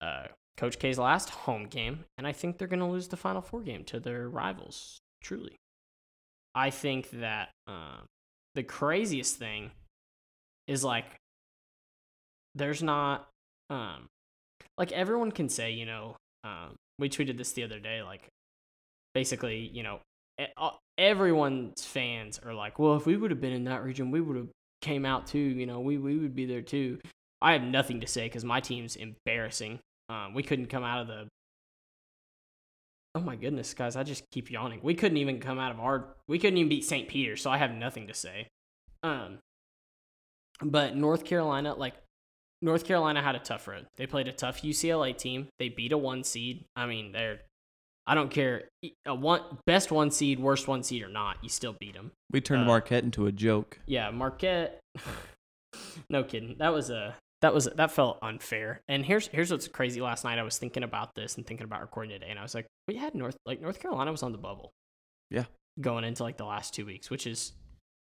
[0.00, 3.42] uh, Coach K's last home game, and I think they're going to lose the Final
[3.42, 4.98] Four game to their rivals.
[5.22, 5.56] Truly,
[6.54, 8.06] I think that um,
[8.54, 9.70] the craziest thing
[10.66, 11.16] is like
[12.54, 13.28] there's not
[13.70, 14.06] um
[14.78, 18.28] like everyone can say you know um we tweeted this the other day like
[19.14, 19.98] basically you know uh,
[20.98, 24.36] everyone's fans are like well if we would have been in that region we would
[24.36, 24.48] have
[24.80, 26.98] came out too you know we we would be there too
[27.40, 31.06] i have nothing to say because my team's embarrassing um we couldn't come out of
[31.06, 31.26] the
[33.14, 36.14] oh my goodness guys i just keep yawning we couldn't even come out of our
[36.28, 38.46] we couldn't even beat st peter so i have nothing to say
[39.02, 39.38] um
[40.62, 41.94] but north carolina like
[42.64, 43.86] North Carolina had a tough road.
[43.96, 45.48] They played a tough UCLA team.
[45.58, 46.64] They beat a one seed.
[46.74, 47.40] I mean, they're
[48.06, 48.68] I don't care
[49.06, 52.12] a one best one seed, worst one seed or not, you still beat them.
[52.30, 53.78] We turned Uh, Marquette into a joke.
[53.86, 54.80] Yeah, Marquette.
[56.10, 56.56] no kidding.
[56.58, 58.80] That was a that was that felt unfair.
[58.88, 60.00] And here's here's what's crazy.
[60.00, 62.54] Last night I was thinking about this and thinking about recording today, and I was
[62.54, 64.70] like, we had North like North Carolina was on the bubble.
[65.30, 65.44] Yeah.
[65.80, 67.52] Going into like the last two weeks, which is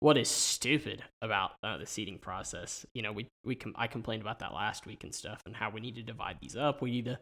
[0.01, 2.87] what is stupid about uh, the seeding process.
[2.95, 5.71] You know, we we com- I complained about that last week and stuff, and how
[5.71, 6.81] we need to divide these up.
[6.81, 7.19] We need to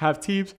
[0.00, 0.54] have teams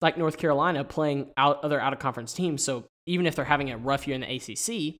[0.00, 2.62] like North Carolina playing out other out of conference teams.
[2.62, 4.98] So even if they're having a rough year in the ACC,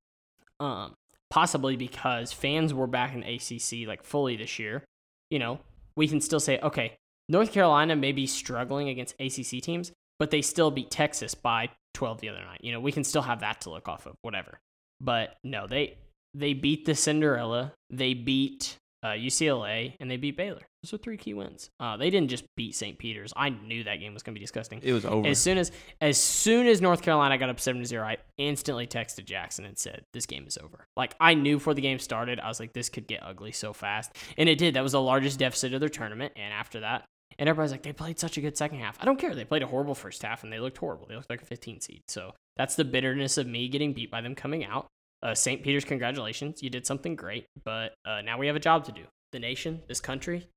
[0.60, 0.94] um,
[1.30, 4.84] possibly because fans were back in ACC like fully this year,
[5.30, 5.60] you know,
[5.96, 6.96] we can still say, okay,
[7.28, 12.20] North Carolina may be struggling against ACC teams, but they still beat Texas by 12
[12.20, 12.60] the other night.
[12.62, 14.60] You know, we can still have that to look off of, whatever.
[15.00, 15.98] But no, they
[16.34, 17.72] they beat the Cinderella.
[17.90, 20.62] They beat uh, UCLA, and they beat Baylor.
[20.82, 21.70] Those are three key wins.
[21.80, 22.98] Uh, they didn't just beat St.
[22.98, 23.32] Peter's.
[23.36, 24.80] I knew that game was going to be disgusting.
[24.82, 25.26] It was over.
[25.26, 29.24] As soon as as soon as North Carolina got up 7 0, I instantly texted
[29.24, 30.86] Jackson and said, This game is over.
[30.96, 33.72] Like I knew before the game started, I was like, this could get ugly so
[33.72, 34.12] fast.
[34.36, 34.74] And it did.
[34.74, 36.32] That was the largest deficit of their tournament.
[36.36, 37.04] And after that,
[37.38, 38.96] and everybody's like, they played such a good second half.
[39.00, 39.34] I don't care.
[39.34, 41.06] They played a horrible first half and they looked horrible.
[41.06, 42.02] They looked like a 15 seed.
[42.08, 44.86] So that's the bitterness of me getting beat by them coming out.
[45.22, 45.62] Uh, St.
[45.62, 46.62] Peter's, congratulations.
[46.62, 49.02] You did something great, but uh, now we have a job to do.
[49.32, 50.48] The nation, this country,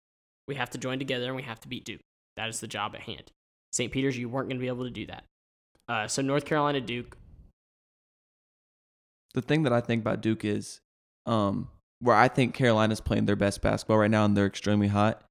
[0.48, 2.02] we have to join together and we have to beat Duke.
[2.36, 3.32] That is the job at hand.
[3.72, 3.91] St.
[3.91, 5.24] Peter's, you weren't going to be able to do that.
[5.88, 7.17] Uh, so North Carolina, Duke.
[9.34, 10.82] The thing that I think about Duke is,
[11.26, 11.69] um,
[12.00, 15.24] where I think Carolina's playing their best basketball right now and they're extremely hot.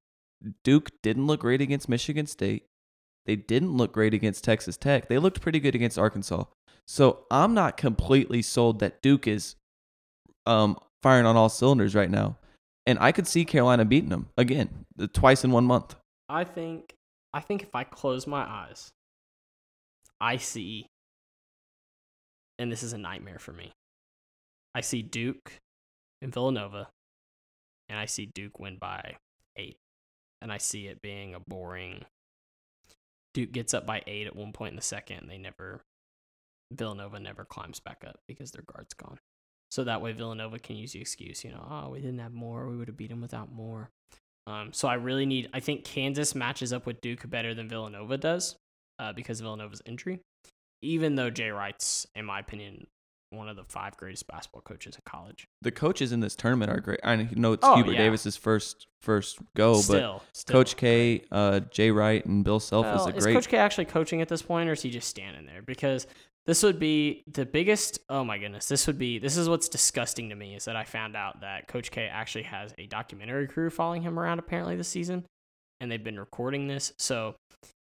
[0.63, 2.67] Duke didn't look great against Michigan State.
[3.27, 5.09] They didn't look great against Texas Tech.
[5.09, 6.45] They looked pretty good against Arkansas.
[6.89, 9.57] So I'm not completely sold that Duke is
[10.47, 12.39] um, firing on all cylinders right now.
[12.87, 15.95] And I could see Carolina beating them again, twice in one month.
[16.31, 16.95] I think
[17.35, 18.89] I think if I close my eyes,
[20.19, 20.87] I see
[22.59, 23.73] and this is a nightmare for me.
[24.75, 25.53] I see Duke
[26.23, 26.89] and Villanova,
[27.91, 29.17] and I see Duke win by
[29.57, 29.77] eight.
[30.41, 32.05] And I see it being a boring
[33.35, 35.83] Duke gets up by eight at one point in the second, and they never
[36.73, 39.19] Villanova never climbs back up because their guard's gone.
[39.71, 42.69] So that way Villanova can use the excuse, you know, oh, we didn't have Moore,
[42.69, 43.91] we would have beat them without Moore.
[44.47, 45.51] Um, so I really need.
[45.53, 48.57] I think Kansas matches up with Duke better than Villanova does,
[48.99, 50.21] uh, because of Villanova's injury.
[50.81, 52.87] Even though Jay Wright's, in my opinion,
[53.31, 55.47] one of the five greatest basketball coaches in college.
[55.61, 57.01] The coaches in this tournament are great.
[57.05, 57.99] I know it's Oh, Hubert yeah.
[57.99, 62.87] Davis's first first go, still, but still Coach K, uh, Jay Wright, and Bill Self
[62.87, 63.35] Well, is a is great.
[63.35, 65.61] Coach K actually coaching at this point, or is he just standing there?
[65.61, 66.07] Because
[66.49, 67.99] this would be the biggest.
[68.09, 69.19] Oh my goodness, this would be.
[69.19, 72.45] This is what's disgusting to me is that I found out that Coach K actually
[72.45, 75.27] has a documentary crew following him around apparently this season,
[75.79, 76.95] and they've been recording this.
[76.99, 77.35] So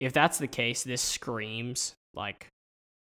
[0.01, 2.47] if that's the case, this screams like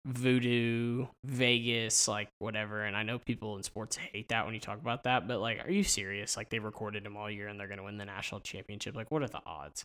[0.04, 2.82] voodoo, Vegas, like whatever.
[2.82, 5.64] And I know people in sports hate that when you talk about that, but like,
[5.64, 6.37] are you serious?
[6.37, 8.96] Like they recorded him all year and they're gonna win the national championship.
[8.96, 9.85] Like, what are the odds?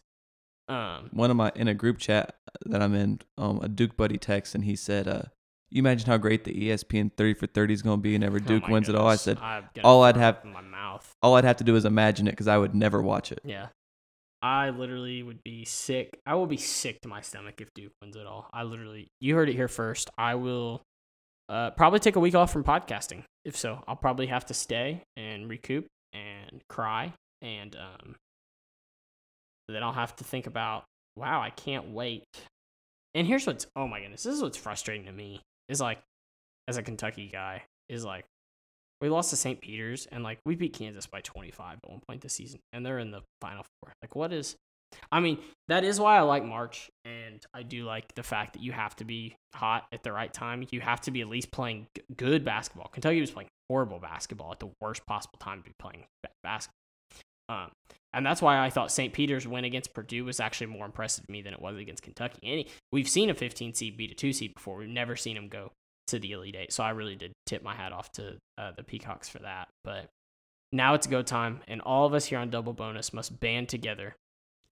[0.68, 4.18] Um, one of my in a group chat that I'm in, um, a Duke buddy
[4.18, 5.24] text and he said, uh,
[5.72, 8.38] "You imagine how great the ESPN 30 for 30 is going to be, and ever
[8.38, 9.40] Oh Duke my wins it all." I said,
[9.84, 11.12] all I'd have- my mouth.
[11.22, 13.70] "All I'd have to do is imagine it, because I would never watch it." Yeah,
[14.42, 16.20] I literally would be sick.
[16.26, 18.50] I will be sick to my stomach if Duke wins it all.
[18.54, 20.10] I literally, you heard it here first.
[20.18, 20.82] I will
[21.50, 23.24] uh, probably take a week off from podcasting.
[23.46, 28.16] If so, I'll probably have to stay and recoup and cry, and um,
[29.68, 30.84] then I'll have to think about,
[31.16, 32.24] wow, I can't wait.
[33.14, 36.00] And here's what's, oh my goodness, this is what's frustrating to me is like,
[36.68, 38.26] as a Kentucky guy, is like
[39.02, 39.60] we lost to St.
[39.60, 43.00] Peter's and like we beat Kansas by 25 at one point this season and they're
[43.00, 43.94] in the final four.
[44.02, 44.56] Like what is
[45.12, 48.62] I mean, that is why I like March and I do like the fact that
[48.62, 50.66] you have to be hot at the right time.
[50.70, 52.90] You have to be at least playing good basketball.
[52.90, 56.76] Kentucky was playing horrible basketball at the worst possible time to be playing ba- basketball.
[57.52, 57.72] Um,
[58.14, 59.14] and that's why I thought St.
[59.14, 62.40] Peter's win against Purdue was actually more impressive to me than it was against Kentucky.
[62.44, 64.78] And we've seen a 15 seed beat a 2 seed before.
[64.78, 65.72] We've never seen them go
[66.08, 66.74] to the Elite Eight.
[66.74, 69.68] So I really did tip my hat off to uh, the Peacocks for that.
[69.84, 70.08] But
[70.72, 74.16] now it's go time, and all of us here on Double Bonus must band together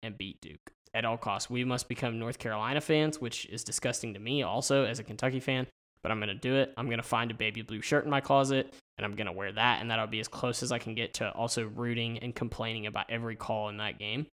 [0.01, 1.49] and beat Duke at all costs.
[1.49, 5.39] We must become North Carolina fans, which is disgusting to me also as a Kentucky
[5.39, 5.67] fan.
[6.01, 6.73] But I'm gonna do it.
[6.77, 9.81] I'm gonna find a baby blue shirt in my closet, and I'm gonna wear that,
[9.81, 13.09] and that'll be as close as I can get to also rooting and complaining about
[13.09, 14.27] every call in that game.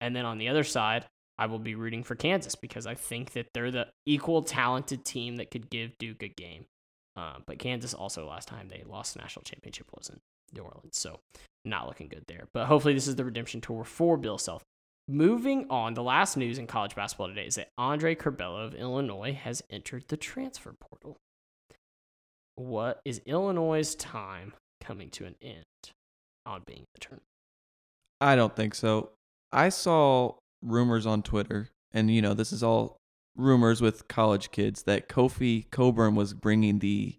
[0.00, 1.06] And then on the other side,
[1.38, 5.36] I will be rooting for Kansas because I think that they're the equal talented team
[5.36, 6.66] that could give Duke a game.
[7.16, 10.20] Uh, but Kansas also last time they lost the national championship was in
[10.54, 11.20] New Orleans, so
[11.64, 12.48] not looking good there.
[12.52, 14.62] But hopefully this is the redemption tour for Bill Self.
[15.10, 19.32] Moving on, the last news in college basketball today is that Andre Curbelo of Illinois
[19.32, 21.16] has entered the transfer portal.
[22.54, 25.64] What is Illinois' time coming to an end
[26.46, 27.24] on being in the tournament?
[28.20, 29.10] I don't think so.
[29.50, 32.96] I saw rumors on Twitter, and you know, this is all
[33.34, 37.16] rumors with college kids that Kofi Cockburn was bringing the,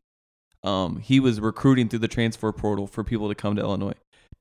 [0.63, 3.95] um, he was recruiting through the transfer portal for people to come to Illinois.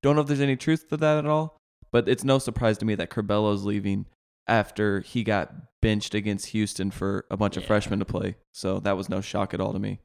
[0.04, 1.59] Don't know if there's any truth to that at all,
[1.92, 4.06] but it's no surprise to me that Curbelo's leaving
[4.46, 8.36] after he got benched against Houston for a bunch of freshmen to play.
[8.52, 10.00] So that was no shock at all to me.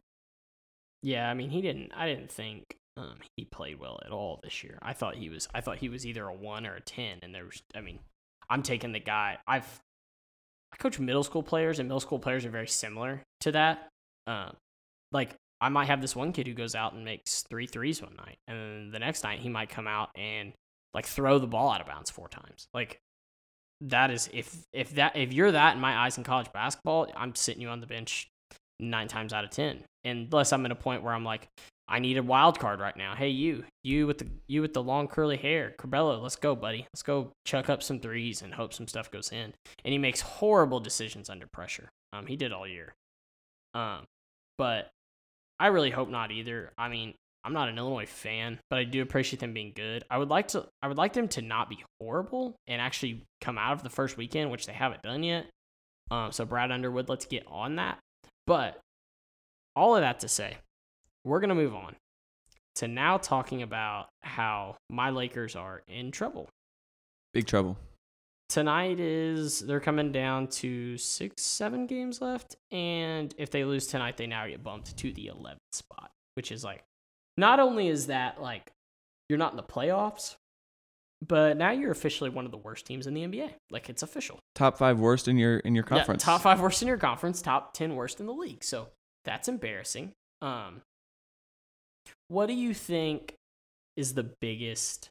[1.02, 1.92] Yeah, I mean, he didn't.
[1.96, 4.80] I didn't think um, he played well at all this year.
[4.82, 5.48] I thought he was.
[5.54, 7.20] I thought he was either a one or a ten.
[7.22, 7.62] And there was.
[7.76, 8.00] I mean,
[8.50, 9.38] I'm taking the guy.
[9.48, 9.82] I've.
[10.74, 13.88] I coach middle school players, and middle school players are very similar to that.
[14.28, 14.56] Um,
[15.12, 18.16] like I might have this one kid who goes out and makes three threes one
[18.16, 20.54] night, and then the next night he might come out and
[20.96, 22.68] like throw the ball out of bounds four times.
[22.74, 23.00] Like
[23.82, 27.36] that is if if that if you're that in my eyes in college basketball, I'm
[27.36, 28.28] sitting you on the bench
[28.80, 29.84] nine times out of ten.
[30.04, 31.48] Unless I'm at a point where I'm like,
[31.88, 33.16] I need a wild card right now.
[33.16, 36.88] Hey, you, you with the you with the long curly hair, Curbelo, let's go, buddy.
[36.94, 39.54] Let's go chuck up some threes and hope some stuff goes in.
[39.84, 41.90] And he makes horrible decisions under pressure.
[42.14, 42.94] Um, he did all year.
[43.74, 44.06] Um,
[44.58, 44.90] but
[45.60, 46.72] I really hope not either.
[46.78, 47.14] I mean,
[47.46, 50.04] I'm not an Illinois fan, but I do appreciate them being good.
[50.10, 53.58] I would like to I would like them to not be horrible and actually come
[53.60, 55.46] out of the first weekend, which they haven't done yet.
[56.10, 58.00] Um, so Brad Underwood, let's get on that.
[58.48, 58.80] But
[59.76, 60.58] all of that to say,
[61.24, 61.96] we're gonna move on
[62.76, 66.50] to now talking about how my Lakers are in trouble.
[67.34, 67.78] Big trouble.
[68.50, 74.18] Tonight is they're coming down to six, seven games left, and if they lose tonight,
[74.18, 76.84] they now get bumped to the 11th spot, which is like,
[77.38, 78.72] not only is that like
[79.30, 80.36] you're not in the playoffs,
[81.26, 83.52] but now you're officially one of the worst teams in the NBA.
[83.72, 84.40] Like it's official.
[84.54, 86.24] Top five worst in your in your Yeah, conference.
[86.24, 88.64] top five worst in your conference, top ten worst in the league.
[88.64, 88.90] So
[89.24, 90.12] that's embarrassing.
[90.42, 90.82] Um,
[92.28, 93.34] what do you think
[93.96, 95.10] is the biggest?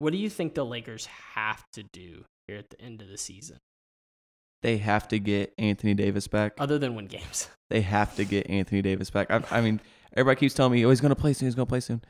[0.00, 3.16] What do you think the Lakers have to do here at the end of the
[3.16, 3.56] season,
[4.62, 6.52] They have to get Anthony Davis back.
[6.58, 7.48] other than win games?
[7.70, 9.30] They have to get Anthony Davis back.
[9.30, 9.80] I, I mean,
[10.14, 11.46] everybody keeps telling me, "Oh, he's gonna play soon.
[11.46, 12.02] He's gonna play soon."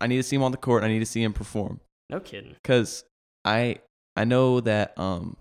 [0.00, 0.82] I need to see him on the court.
[0.82, 1.80] I need to see him perform.
[2.10, 2.54] No kidding.
[2.62, 3.04] because
[3.44, 3.78] I
[4.16, 5.36] I know that um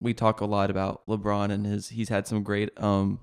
[0.00, 3.20] we talk a lot about LeBron and his he's had some great um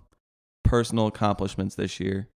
[0.64, 2.28] personal accomplishments this year,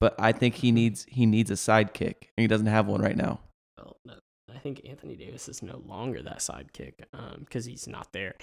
[0.00, 3.16] but I think he needs he needs a sidekick and he doesn't have one right
[3.16, 3.40] now.
[3.78, 4.14] Well, no,
[4.54, 6.94] I think Anthony Davis is no longer that sidekick
[7.40, 8.34] because he's not there.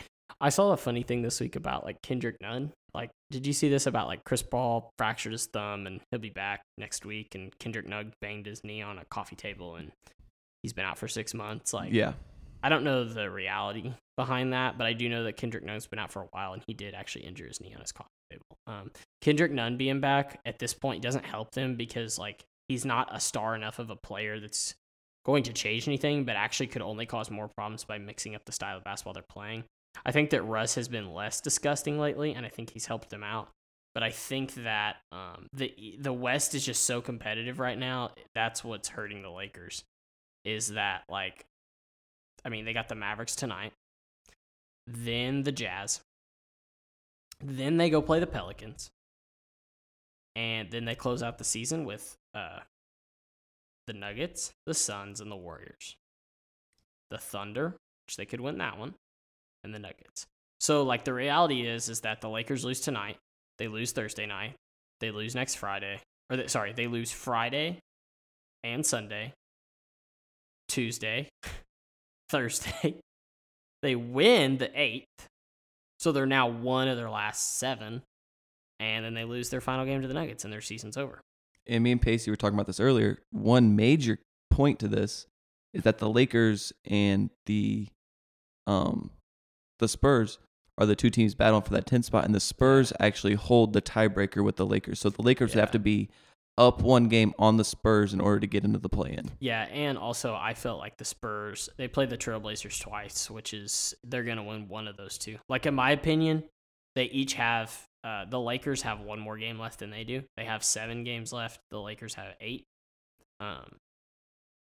[0.41, 2.71] I saw a funny thing this week about like Kendrick Nunn.
[2.93, 6.29] Like, did you see this about like Chris Paul fractured his thumb and he'll be
[6.29, 9.91] back next week, and Kendrick Nunn banged his knee on a coffee table and
[10.61, 11.73] he's been out for six months.
[11.73, 12.13] Like, Yeah,
[12.61, 15.99] I don't know the reality behind that, but I do know that Kendrick Nunn's been
[15.99, 18.45] out for a while and he did actually injure his knee on his coffee table.
[18.67, 23.09] Um, Kendrick Nunn being back at this point doesn't help them because like he's not
[23.11, 24.75] a star enough of a player that's
[25.25, 28.51] going to change anything, but actually could only cause more problems by mixing up the
[28.51, 29.63] style of basketball they're playing.
[30.05, 33.23] I think that Russ has been less disgusting lately, and I think he's helped them
[33.23, 33.49] out.
[33.93, 38.11] But I think that um, the the West is just so competitive right now.
[38.33, 39.83] That's what's hurting the Lakers.
[40.43, 41.45] Is that like,
[42.43, 43.71] I mean, they got the Mavericks tonight,
[44.87, 46.01] then the Jazz,
[47.41, 48.89] then they go play the Pelicans,
[50.35, 52.59] and then they close out the season with uh,
[53.87, 55.95] the Nuggets, the Suns, and the Warriors.
[57.11, 57.75] The Thunder,
[58.07, 58.95] which they could win that one,
[59.63, 60.25] and the Nuggets.
[60.59, 63.17] So like the reality is is that the Lakers lose tonight,
[63.57, 64.55] they lose Thursday night,
[64.99, 65.99] they lose next Friday,
[66.29, 67.79] or they, sorry, they lose Friday
[68.63, 69.33] and Sunday,
[70.67, 71.29] Tuesday,
[72.29, 72.95] Thursday.
[73.81, 75.27] They win the eighth,
[75.99, 78.01] so they're now one of their last seven,
[78.79, 81.19] and then they lose their final game to the Nuggets, and their season's over.
[81.67, 83.19] and me and Pacey were talking about this earlier.
[83.31, 85.27] One major point to this
[85.73, 87.89] is that the Lakers and the
[88.67, 89.09] um
[89.79, 90.39] the Spurs
[90.77, 93.81] are the two teams battling for that 10 spot and the Spurs actually hold the
[93.81, 94.99] tiebreaker with the Lakers.
[94.99, 96.09] So the Lakers would have to be
[96.57, 99.31] up one game on the Spurs in order to get into the play in.
[99.39, 103.93] Yeah, and also I felt like the Spurs they played the Trailblazers twice, which is
[104.03, 105.37] they're gonna win one of those two.
[105.49, 106.43] Like in my opinion,
[106.95, 110.23] they each have uh, the Lakers have one more game left than they do.
[110.37, 111.59] They have seven games left.
[111.71, 112.65] The Lakers have eight.
[113.39, 113.77] Um,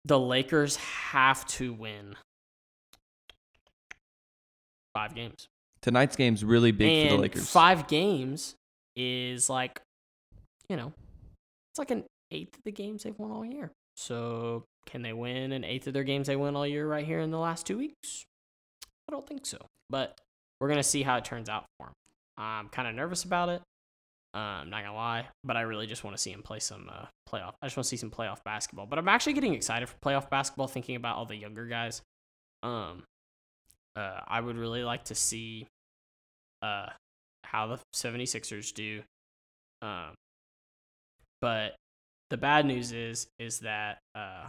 [0.06, 2.16] the Lakers have to win
[4.94, 5.48] five games.
[5.82, 7.50] Tonight's game's really big and for the Lakers.
[7.50, 8.56] Five games
[8.96, 9.82] is like,
[10.70, 10.94] you know,
[11.72, 13.72] it's like an eighth of the games they've won all year.
[13.96, 17.20] So can they win an eighth of their games they win all year right here
[17.20, 18.26] in the last two weeks?
[19.08, 19.58] I don't think so.
[19.90, 20.20] But
[20.60, 21.94] we're gonna see how it turns out for them.
[22.38, 23.62] I'm kind of nervous about it.
[24.34, 27.06] I'm not gonna lie, but I really just want to see him play some uh,
[27.30, 27.54] playoff.
[27.62, 28.86] I just want to see some playoff basketball.
[28.86, 32.02] But I'm actually getting excited for playoff basketball, thinking about all the younger guys.
[32.64, 33.04] Um,
[33.96, 35.68] uh, I would really like to see
[36.62, 36.88] uh,
[37.44, 39.02] how the 76ers do.
[39.82, 40.14] Um,
[41.42, 41.76] but
[42.30, 44.48] the bad news is is that uh,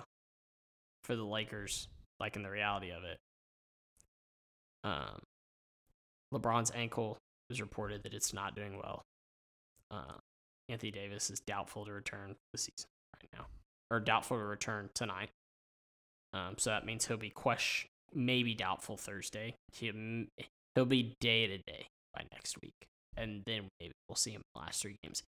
[1.05, 1.88] for the Lakers,
[2.20, 3.18] like in the reality of it,
[4.84, 5.20] um,
[6.32, 7.18] LeBron's ankle
[7.51, 9.03] is reported that it's not doing well.
[9.90, 10.18] Uh,
[10.68, 13.47] Anthony Davis is doubtful to return the season right now,
[13.90, 15.30] or doubtful to return tonight.
[16.32, 19.54] Um, so that means he'll be question, maybe doubtful Thursday.
[19.72, 20.24] He'll,
[20.74, 22.74] he'll be day to day by next week,
[23.16, 25.22] and then maybe we'll see him in the last three games,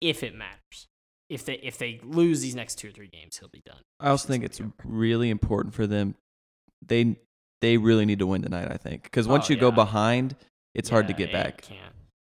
[0.00, 0.86] if it matters.
[1.28, 3.80] If they if they lose these next two or three games, he'll be done.
[3.98, 4.70] I also think it's over.
[4.84, 6.14] really important for them
[6.86, 7.16] they
[7.62, 8.68] they really need to win tonight.
[8.70, 10.36] I think because once Oh, you go behind,
[10.74, 11.62] it's hard to get back.
[11.62, 11.80] Can't.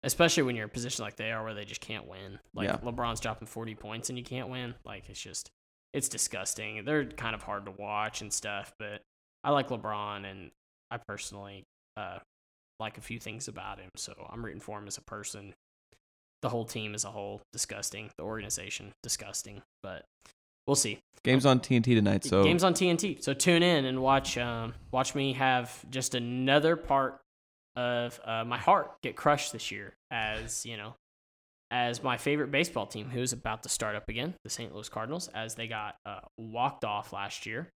[0.04, 2.38] Especially when you're in a position like they are where they just can't win.
[2.54, 2.76] Like Yeah.
[2.76, 4.74] LeBron's dropping 40 points and you can't win.
[4.84, 5.50] Like it's just
[5.92, 6.84] it's disgusting.
[6.84, 9.00] They're kind of hard to watch and stuff, but
[9.44, 10.50] I like LeBron and
[10.90, 11.64] I personally
[11.96, 12.18] uh
[12.80, 15.54] like a few things about him, so I'm rooting for him as a person.
[16.42, 18.10] The whole team as a whole disgusting.
[18.18, 20.04] The organization disgusting, but
[20.66, 20.98] we'll see.
[21.22, 23.22] Games on TNT tonight, so Games on TNT.
[23.22, 27.20] So tune in and watch um, watch me have just another part
[27.76, 30.94] of uh, my heart get crushed this year as, you know,
[31.70, 34.72] as my favorite baseball team who's about to start up again, the St.
[34.74, 37.70] Louis Cardinals, as they got uh, walked off last year,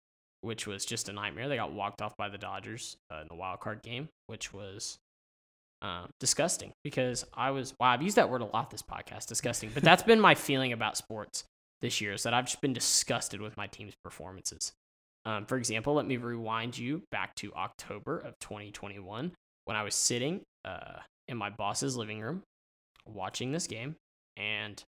[0.45, 1.49] which was just a nightmare.
[1.49, 4.97] They got walked off by the Dodgers uh, in the wild card game, which was
[5.81, 9.71] um, disgusting because I was, wow, I've used that word a lot this podcast, disgusting.
[9.73, 11.43] But that's been my feeling about sports
[11.81, 14.71] this year is that I've just been disgusted with my team's performances.
[15.25, 19.31] Um, for example, let me rewind you back to October of 2021
[19.65, 22.43] when I was sitting uh, in my boss's living room
[23.07, 23.95] watching this game,
[24.37, 24.83] and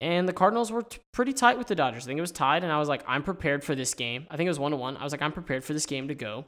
[0.00, 2.04] and the Cardinals were t- pretty tight with the Dodgers.
[2.04, 4.26] I think it was tied, and I was like, I'm prepared for this game.
[4.30, 4.96] I think it was one to one.
[4.96, 6.46] I was like, I'm prepared for this game to go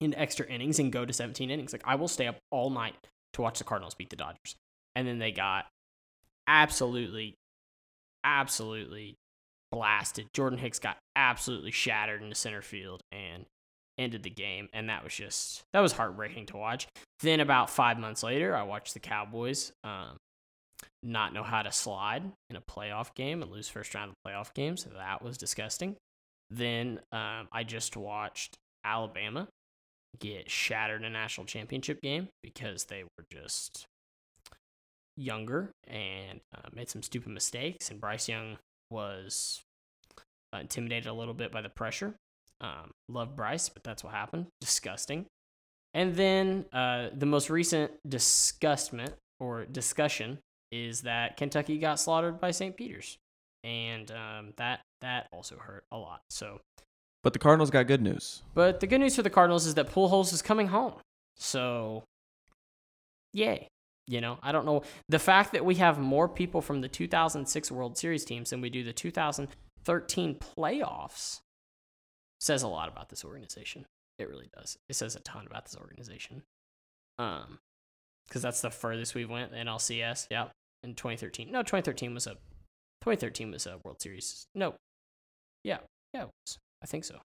[0.00, 1.72] in extra innings and go to 17 innings.
[1.72, 2.96] Like I will stay up all night
[3.34, 4.56] to watch the Cardinals beat the Dodgers,
[4.94, 5.66] and then they got
[6.46, 7.34] absolutely,
[8.22, 9.16] absolutely
[9.72, 10.28] blasted.
[10.32, 13.46] Jordan Hicks got absolutely shattered into center field and
[13.98, 14.68] ended the game.
[14.72, 16.86] And that was just, that was heartbreaking to watch.
[17.20, 20.16] Then about five months later, I watched the Cowboys um,
[21.04, 24.54] not know how to slide in a playoff game and lose first round of playoff
[24.54, 24.76] game.
[24.76, 25.96] So that was disgusting.
[26.50, 29.48] Then um, I just watched Alabama
[30.18, 33.86] get shattered in a national championship game because they were just
[35.16, 37.90] younger and uh, made some stupid mistakes.
[37.90, 38.58] And Bryce Young
[38.90, 39.62] was
[40.54, 42.14] uh, intimidated a little bit by the pressure.
[42.60, 44.46] Um, love Bryce, but that's what happened.
[44.60, 45.26] Disgusting.
[45.92, 50.38] And then uh, the most recent disgustment or discussion
[50.74, 52.76] is that Kentucky got slaughtered by St.
[52.76, 53.16] Peter's,
[53.62, 56.22] and um, that that also hurt a lot.
[56.30, 56.60] So,
[57.22, 58.42] but the Cardinals got good news.
[58.54, 60.94] but the good news for the Cardinals is that Pujols is coming home.
[61.36, 62.02] So,
[63.32, 63.68] yay.
[64.06, 64.82] You know, I don't know.
[65.08, 68.68] The fact that we have more people from the 2006 World Series teams than we
[68.68, 71.40] do the 2013 playoffs
[72.38, 73.86] says a lot about this organization.
[74.18, 74.76] It really does.
[74.90, 76.42] It says a ton about this organization.
[77.18, 77.60] Um,
[78.28, 79.52] because that's the furthest we went.
[79.52, 80.50] The NLCS, yep,
[80.84, 81.50] in 2013.
[81.50, 82.34] No, 2013 was a
[83.02, 84.46] 2013 was a World Series.
[84.54, 84.74] No,
[85.62, 85.78] yeah,
[86.12, 86.26] yeah.
[86.82, 87.16] I think so.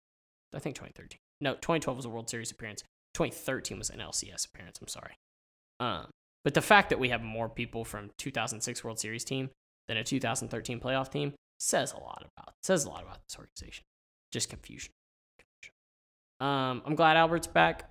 [0.54, 1.20] I think 2013.
[1.42, 2.84] No, 2012 was a World Series appearance.
[3.14, 4.80] 2013 was an LCS appearance.
[4.82, 5.16] I'm sorry.
[5.80, 6.10] Um,
[6.44, 9.50] but the fact that we have more people from 2006 World Series team
[9.88, 13.84] than a 2013 playoff team says a lot about says a lot about this organization.
[14.32, 14.92] Just confusion.
[15.38, 15.74] confusion.
[16.40, 17.90] Um, I'm glad Albert's back.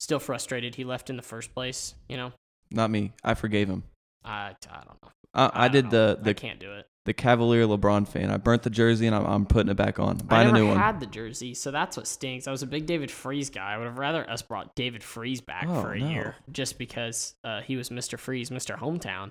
[0.00, 1.94] Still frustrated he left in the first place.
[2.08, 2.32] You know,
[2.70, 3.12] Not me.
[3.22, 3.84] I forgave him.
[4.24, 5.10] I I don't know.
[5.34, 5.90] I, I, don't did know.
[5.90, 6.86] the I the can't do it.
[7.06, 8.30] the Cavalier LeBron fan.
[8.30, 10.18] I burnt the jersey and I'm, I'm putting it back on.
[10.20, 10.76] I Buying a new one.
[10.76, 12.46] had the jersey, so that's what stinks.
[12.46, 13.72] I was a big David Freese guy.
[13.72, 16.08] I would have rather us brought David Freese back Oh, for a no.
[16.10, 18.18] year, just because uh, he was Mr.
[18.18, 18.78] Freeze, Mr.
[18.78, 19.30] Hometown.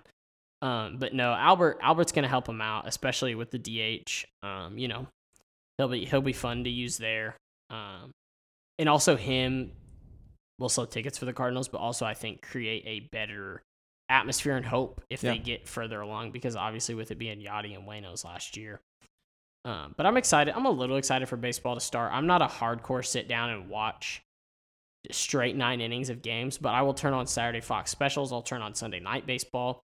[0.64, 4.26] Um, but no, Albert Albert's gonna help him out, especially with the DH.
[4.46, 5.08] Um, you know,
[5.78, 7.36] he'll be he'll be fun to use there.
[7.70, 8.12] Um,
[8.80, 9.72] and also him
[10.60, 13.62] will sell tickets for the Cardinals, but also I think create a better
[14.12, 17.88] atmosphere and hope if they get further along because obviously with it being Yadi and
[17.88, 18.82] Waino's last year.
[19.64, 20.56] Um, but I'm excited.
[20.56, 22.12] I'm a little excited for baseball to start.
[22.14, 24.24] I'm not a hardcore sit down and watch
[25.12, 28.34] straight nine innings of games, but I will turn on Saturday Fox specials.
[28.34, 29.84] I'll turn on Sunday night baseball.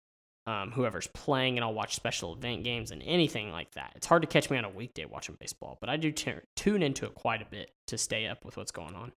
[0.48, 3.94] Um, whoever's playing, and I'll watch special event games and anything like that.
[3.96, 6.82] It's hard to catch me on a weekday watching baseball, but I do tu- tune
[6.82, 9.12] into it quite a bit to stay up with what's going on.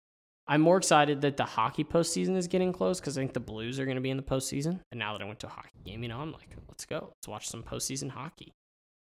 [0.46, 3.78] I'm more excited that the hockey postseason is getting close because I think the Blues
[3.78, 4.80] are going to be in the postseason.
[4.90, 7.12] And now that I went to a hockey game, you know, I'm like, let's go.
[7.16, 8.52] Let's watch some postseason hockey.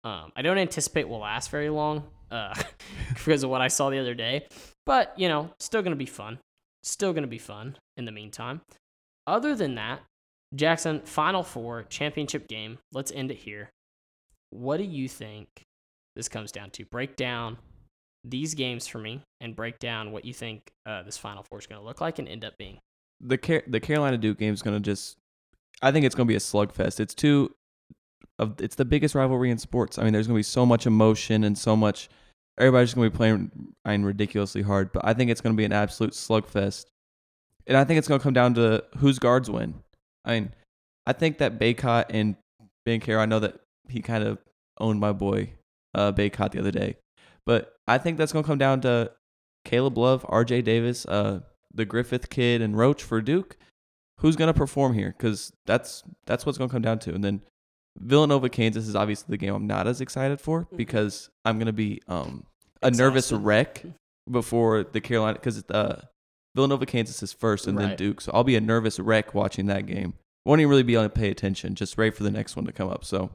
[0.05, 2.55] Um, I don't anticipate will last very long uh,
[3.15, 4.47] because of what I saw the other day,
[4.87, 6.39] but you know, still going to be fun.
[6.83, 8.63] Still going to be fun in the meantime.
[9.27, 10.01] Other than that,
[10.57, 12.79] Jaxon, Final Four championship game.
[12.93, 13.71] Let's end it here.
[14.51, 15.49] What do you think
[16.17, 16.85] this comes down to?
[16.87, 17.59] Break down
[18.25, 21.67] these games for me and break down what you think uh, this Final Four is
[21.67, 22.79] going to look like and end up being.
[23.21, 25.17] the Car- the Carolina Duke game is gonna just.
[25.83, 27.01] I think it's gonna be a slugfest.
[27.01, 27.55] It's two
[28.39, 29.99] of it's the biggest rivalry in sports.
[29.99, 32.09] I mean, there's gonna be so much emotion and so much.
[32.59, 33.51] Everybody's just gonna be playing
[33.85, 36.87] I mean, ridiculously hard, but I think it's gonna be an absolute slugfest.
[37.67, 39.75] And I think it's gonna come down to whose guards win.
[40.25, 40.55] I mean,
[41.07, 42.37] I think that Bacot and
[42.85, 43.19] Ben Banchero.
[43.19, 44.39] I know that he kind of
[44.79, 45.53] owned my boy
[45.95, 46.97] uh, Bacot the other day,
[47.51, 49.11] but I think that's gonna come down to
[49.65, 50.63] Caleb Love, R.J.
[50.63, 51.41] Davis, uh,
[51.75, 53.57] the Griffith kid, and Roach for Duke.
[54.21, 55.13] Who's gonna perform here?
[55.19, 57.13] Because that's that's what's gonna come down to.
[57.13, 57.43] And then
[57.99, 60.77] Villanova, Kansas is obviously the game I'm not as excited for Mhm.
[60.77, 62.45] because I'm gonna be um
[62.83, 63.85] a nervous wreck
[64.31, 66.03] before the Carolina because uh,
[66.55, 68.21] Villanova, Kansas is first, and then Duke.
[68.21, 70.15] So I'll be a nervous wreck watching that game.
[70.45, 71.75] Won't even really be able to pay attention.
[71.75, 73.05] Just ready for the next one to come up.
[73.05, 73.31] So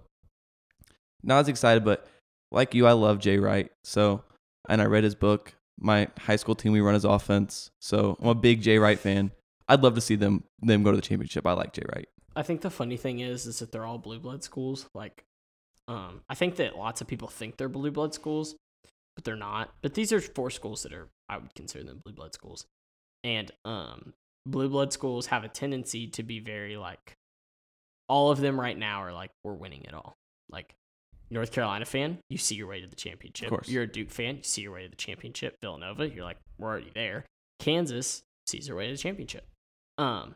[1.21, 2.07] not as excited, but
[2.51, 3.71] like you, I love Jay Wright.
[3.83, 4.23] So
[4.69, 5.53] and I read his book.
[5.77, 7.71] My high school team, we run his offense.
[7.81, 9.31] So I'm a big Jay Wright fan.
[9.67, 11.45] I'd love to see them them go to the championship.
[11.45, 12.07] I like Jay Wright.
[12.35, 14.89] I think the funny thing is, is that they're all blue blood schools.
[14.93, 15.23] Like,
[15.87, 18.55] um, I think that lots of people think they're blue blood schools,
[19.15, 19.73] but they're not.
[19.81, 22.65] But these are four schools that are, I would consider them blue blood schools,
[23.23, 24.13] and um,
[24.45, 27.13] blue blood schools have a tendency to be very like,
[28.09, 30.15] all of them right now are like, we're winning it all.
[30.49, 30.75] Like,
[31.29, 33.49] North Carolina fan, you see your way to the championship.
[33.49, 33.67] course.
[33.67, 35.55] You're a Duke fan, you see your way to the championship.
[35.61, 37.25] Villanova, you're like, we're already there.
[37.59, 39.45] Kansas sees their way to the championship.
[39.97, 40.35] Um,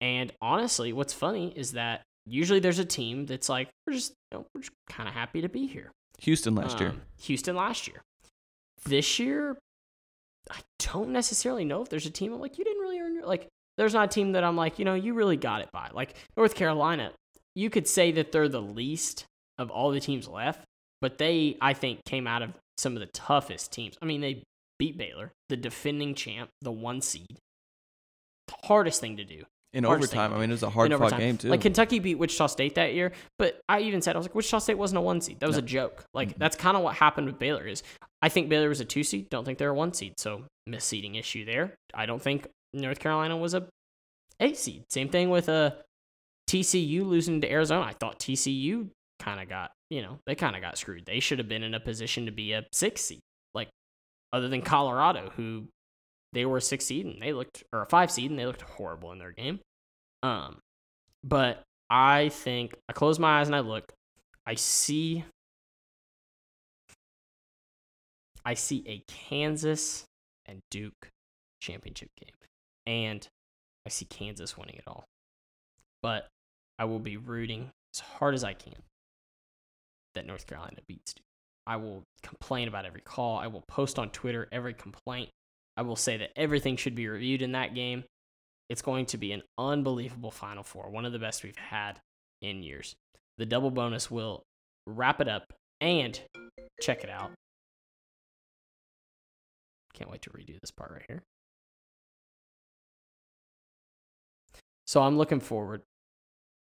[0.00, 4.38] and honestly, what's funny is that usually there's a team that's like, we're just, you
[4.38, 5.90] know, we're just kind of happy to be here.
[6.20, 6.90] Houston last year.
[6.90, 8.02] Um, Houston last year.
[8.84, 9.58] This year,
[10.50, 13.26] I don't necessarily know if there's a team I'm like, you didn't really earn your,
[13.26, 15.90] like, there's not a team that I'm like, you know, you really got it by.
[15.92, 17.12] Like, North Carolina,
[17.54, 19.24] you could say that they're the least
[19.60, 20.64] of all the teams left,
[21.00, 23.96] but they, I think, came out of some of the toughest teams.
[24.02, 24.42] I mean, they
[24.78, 27.36] beat Baylor, the defending champ, the one seed.
[28.48, 31.16] The hardest thing to do In hardest overtime, I mean, it was a hard fought
[31.16, 31.48] game too.
[31.50, 34.58] Like Kentucky beat Wichita State that year, but I even said I was like Wichita
[34.58, 35.38] State wasn't a one seed.
[35.40, 35.62] That was No.
[35.62, 36.04] a joke.
[36.14, 36.38] Like Mhm.
[36.38, 37.66] that's kind of what happened with Baylor.
[37.66, 37.82] Is
[38.22, 39.28] I think Baylor was a two seed.
[39.30, 40.14] Don't think they're a one seed.
[40.18, 41.74] So misseeding issue there.
[41.94, 43.68] I don't think North Carolina was a
[44.40, 44.84] eight seed.
[44.90, 45.72] Same thing with uh,
[46.48, 47.82] TCU losing to Arizona.
[47.82, 48.88] I thought TCU
[49.20, 51.06] kind of got you know they kind of got screwed.
[51.06, 53.20] They should have been in a position to be a six seed.
[53.54, 53.68] Like
[54.32, 55.68] other than Colorado, who
[56.32, 58.62] they were a six seed and they looked or a five seed and they looked
[58.62, 59.60] horrible in their game.
[60.22, 60.58] Um,
[61.24, 63.92] but I think I close my eyes and I look.
[64.46, 65.24] I see.
[68.44, 70.04] I see a Kansas
[70.46, 71.10] and Duke
[71.60, 72.34] championship game,
[72.86, 73.26] and
[73.84, 75.04] I see Kansas winning it all.
[76.02, 76.26] But
[76.78, 78.74] I will be rooting as hard as I can
[80.14, 81.24] that North Carolina beats Duke.
[81.66, 83.38] I will complain about every call.
[83.38, 85.30] I will post on Twitter every complaint.
[85.76, 88.04] I will say that everything should be reviewed in that game.
[88.68, 92.00] It's going to be an unbelievable Final Four, one of the best we've had
[92.40, 92.94] in years.
[93.38, 94.42] The double bonus will
[94.86, 96.20] wrap it up and
[96.80, 97.30] check it out.
[99.94, 101.22] Can't wait to redo this part right here.
[104.86, 105.82] So I'm looking forward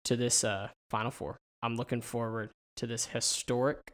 [0.06, 1.38] to this uh, Final Four.
[1.62, 3.92] I'm looking forward to this historic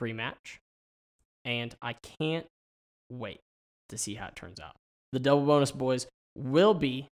[0.00, 0.58] rematch.
[1.44, 2.46] And I can't
[3.10, 3.40] wait
[3.88, 4.76] to see how it turns out.
[5.12, 7.08] The double bonus boys will be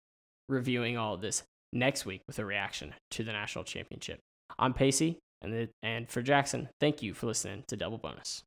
[0.49, 4.19] reviewing all of this next week with a reaction to the national championship.
[4.59, 8.43] I'm Pacey, and, the, and for Jaxon, thank you for listening to Double Bonus.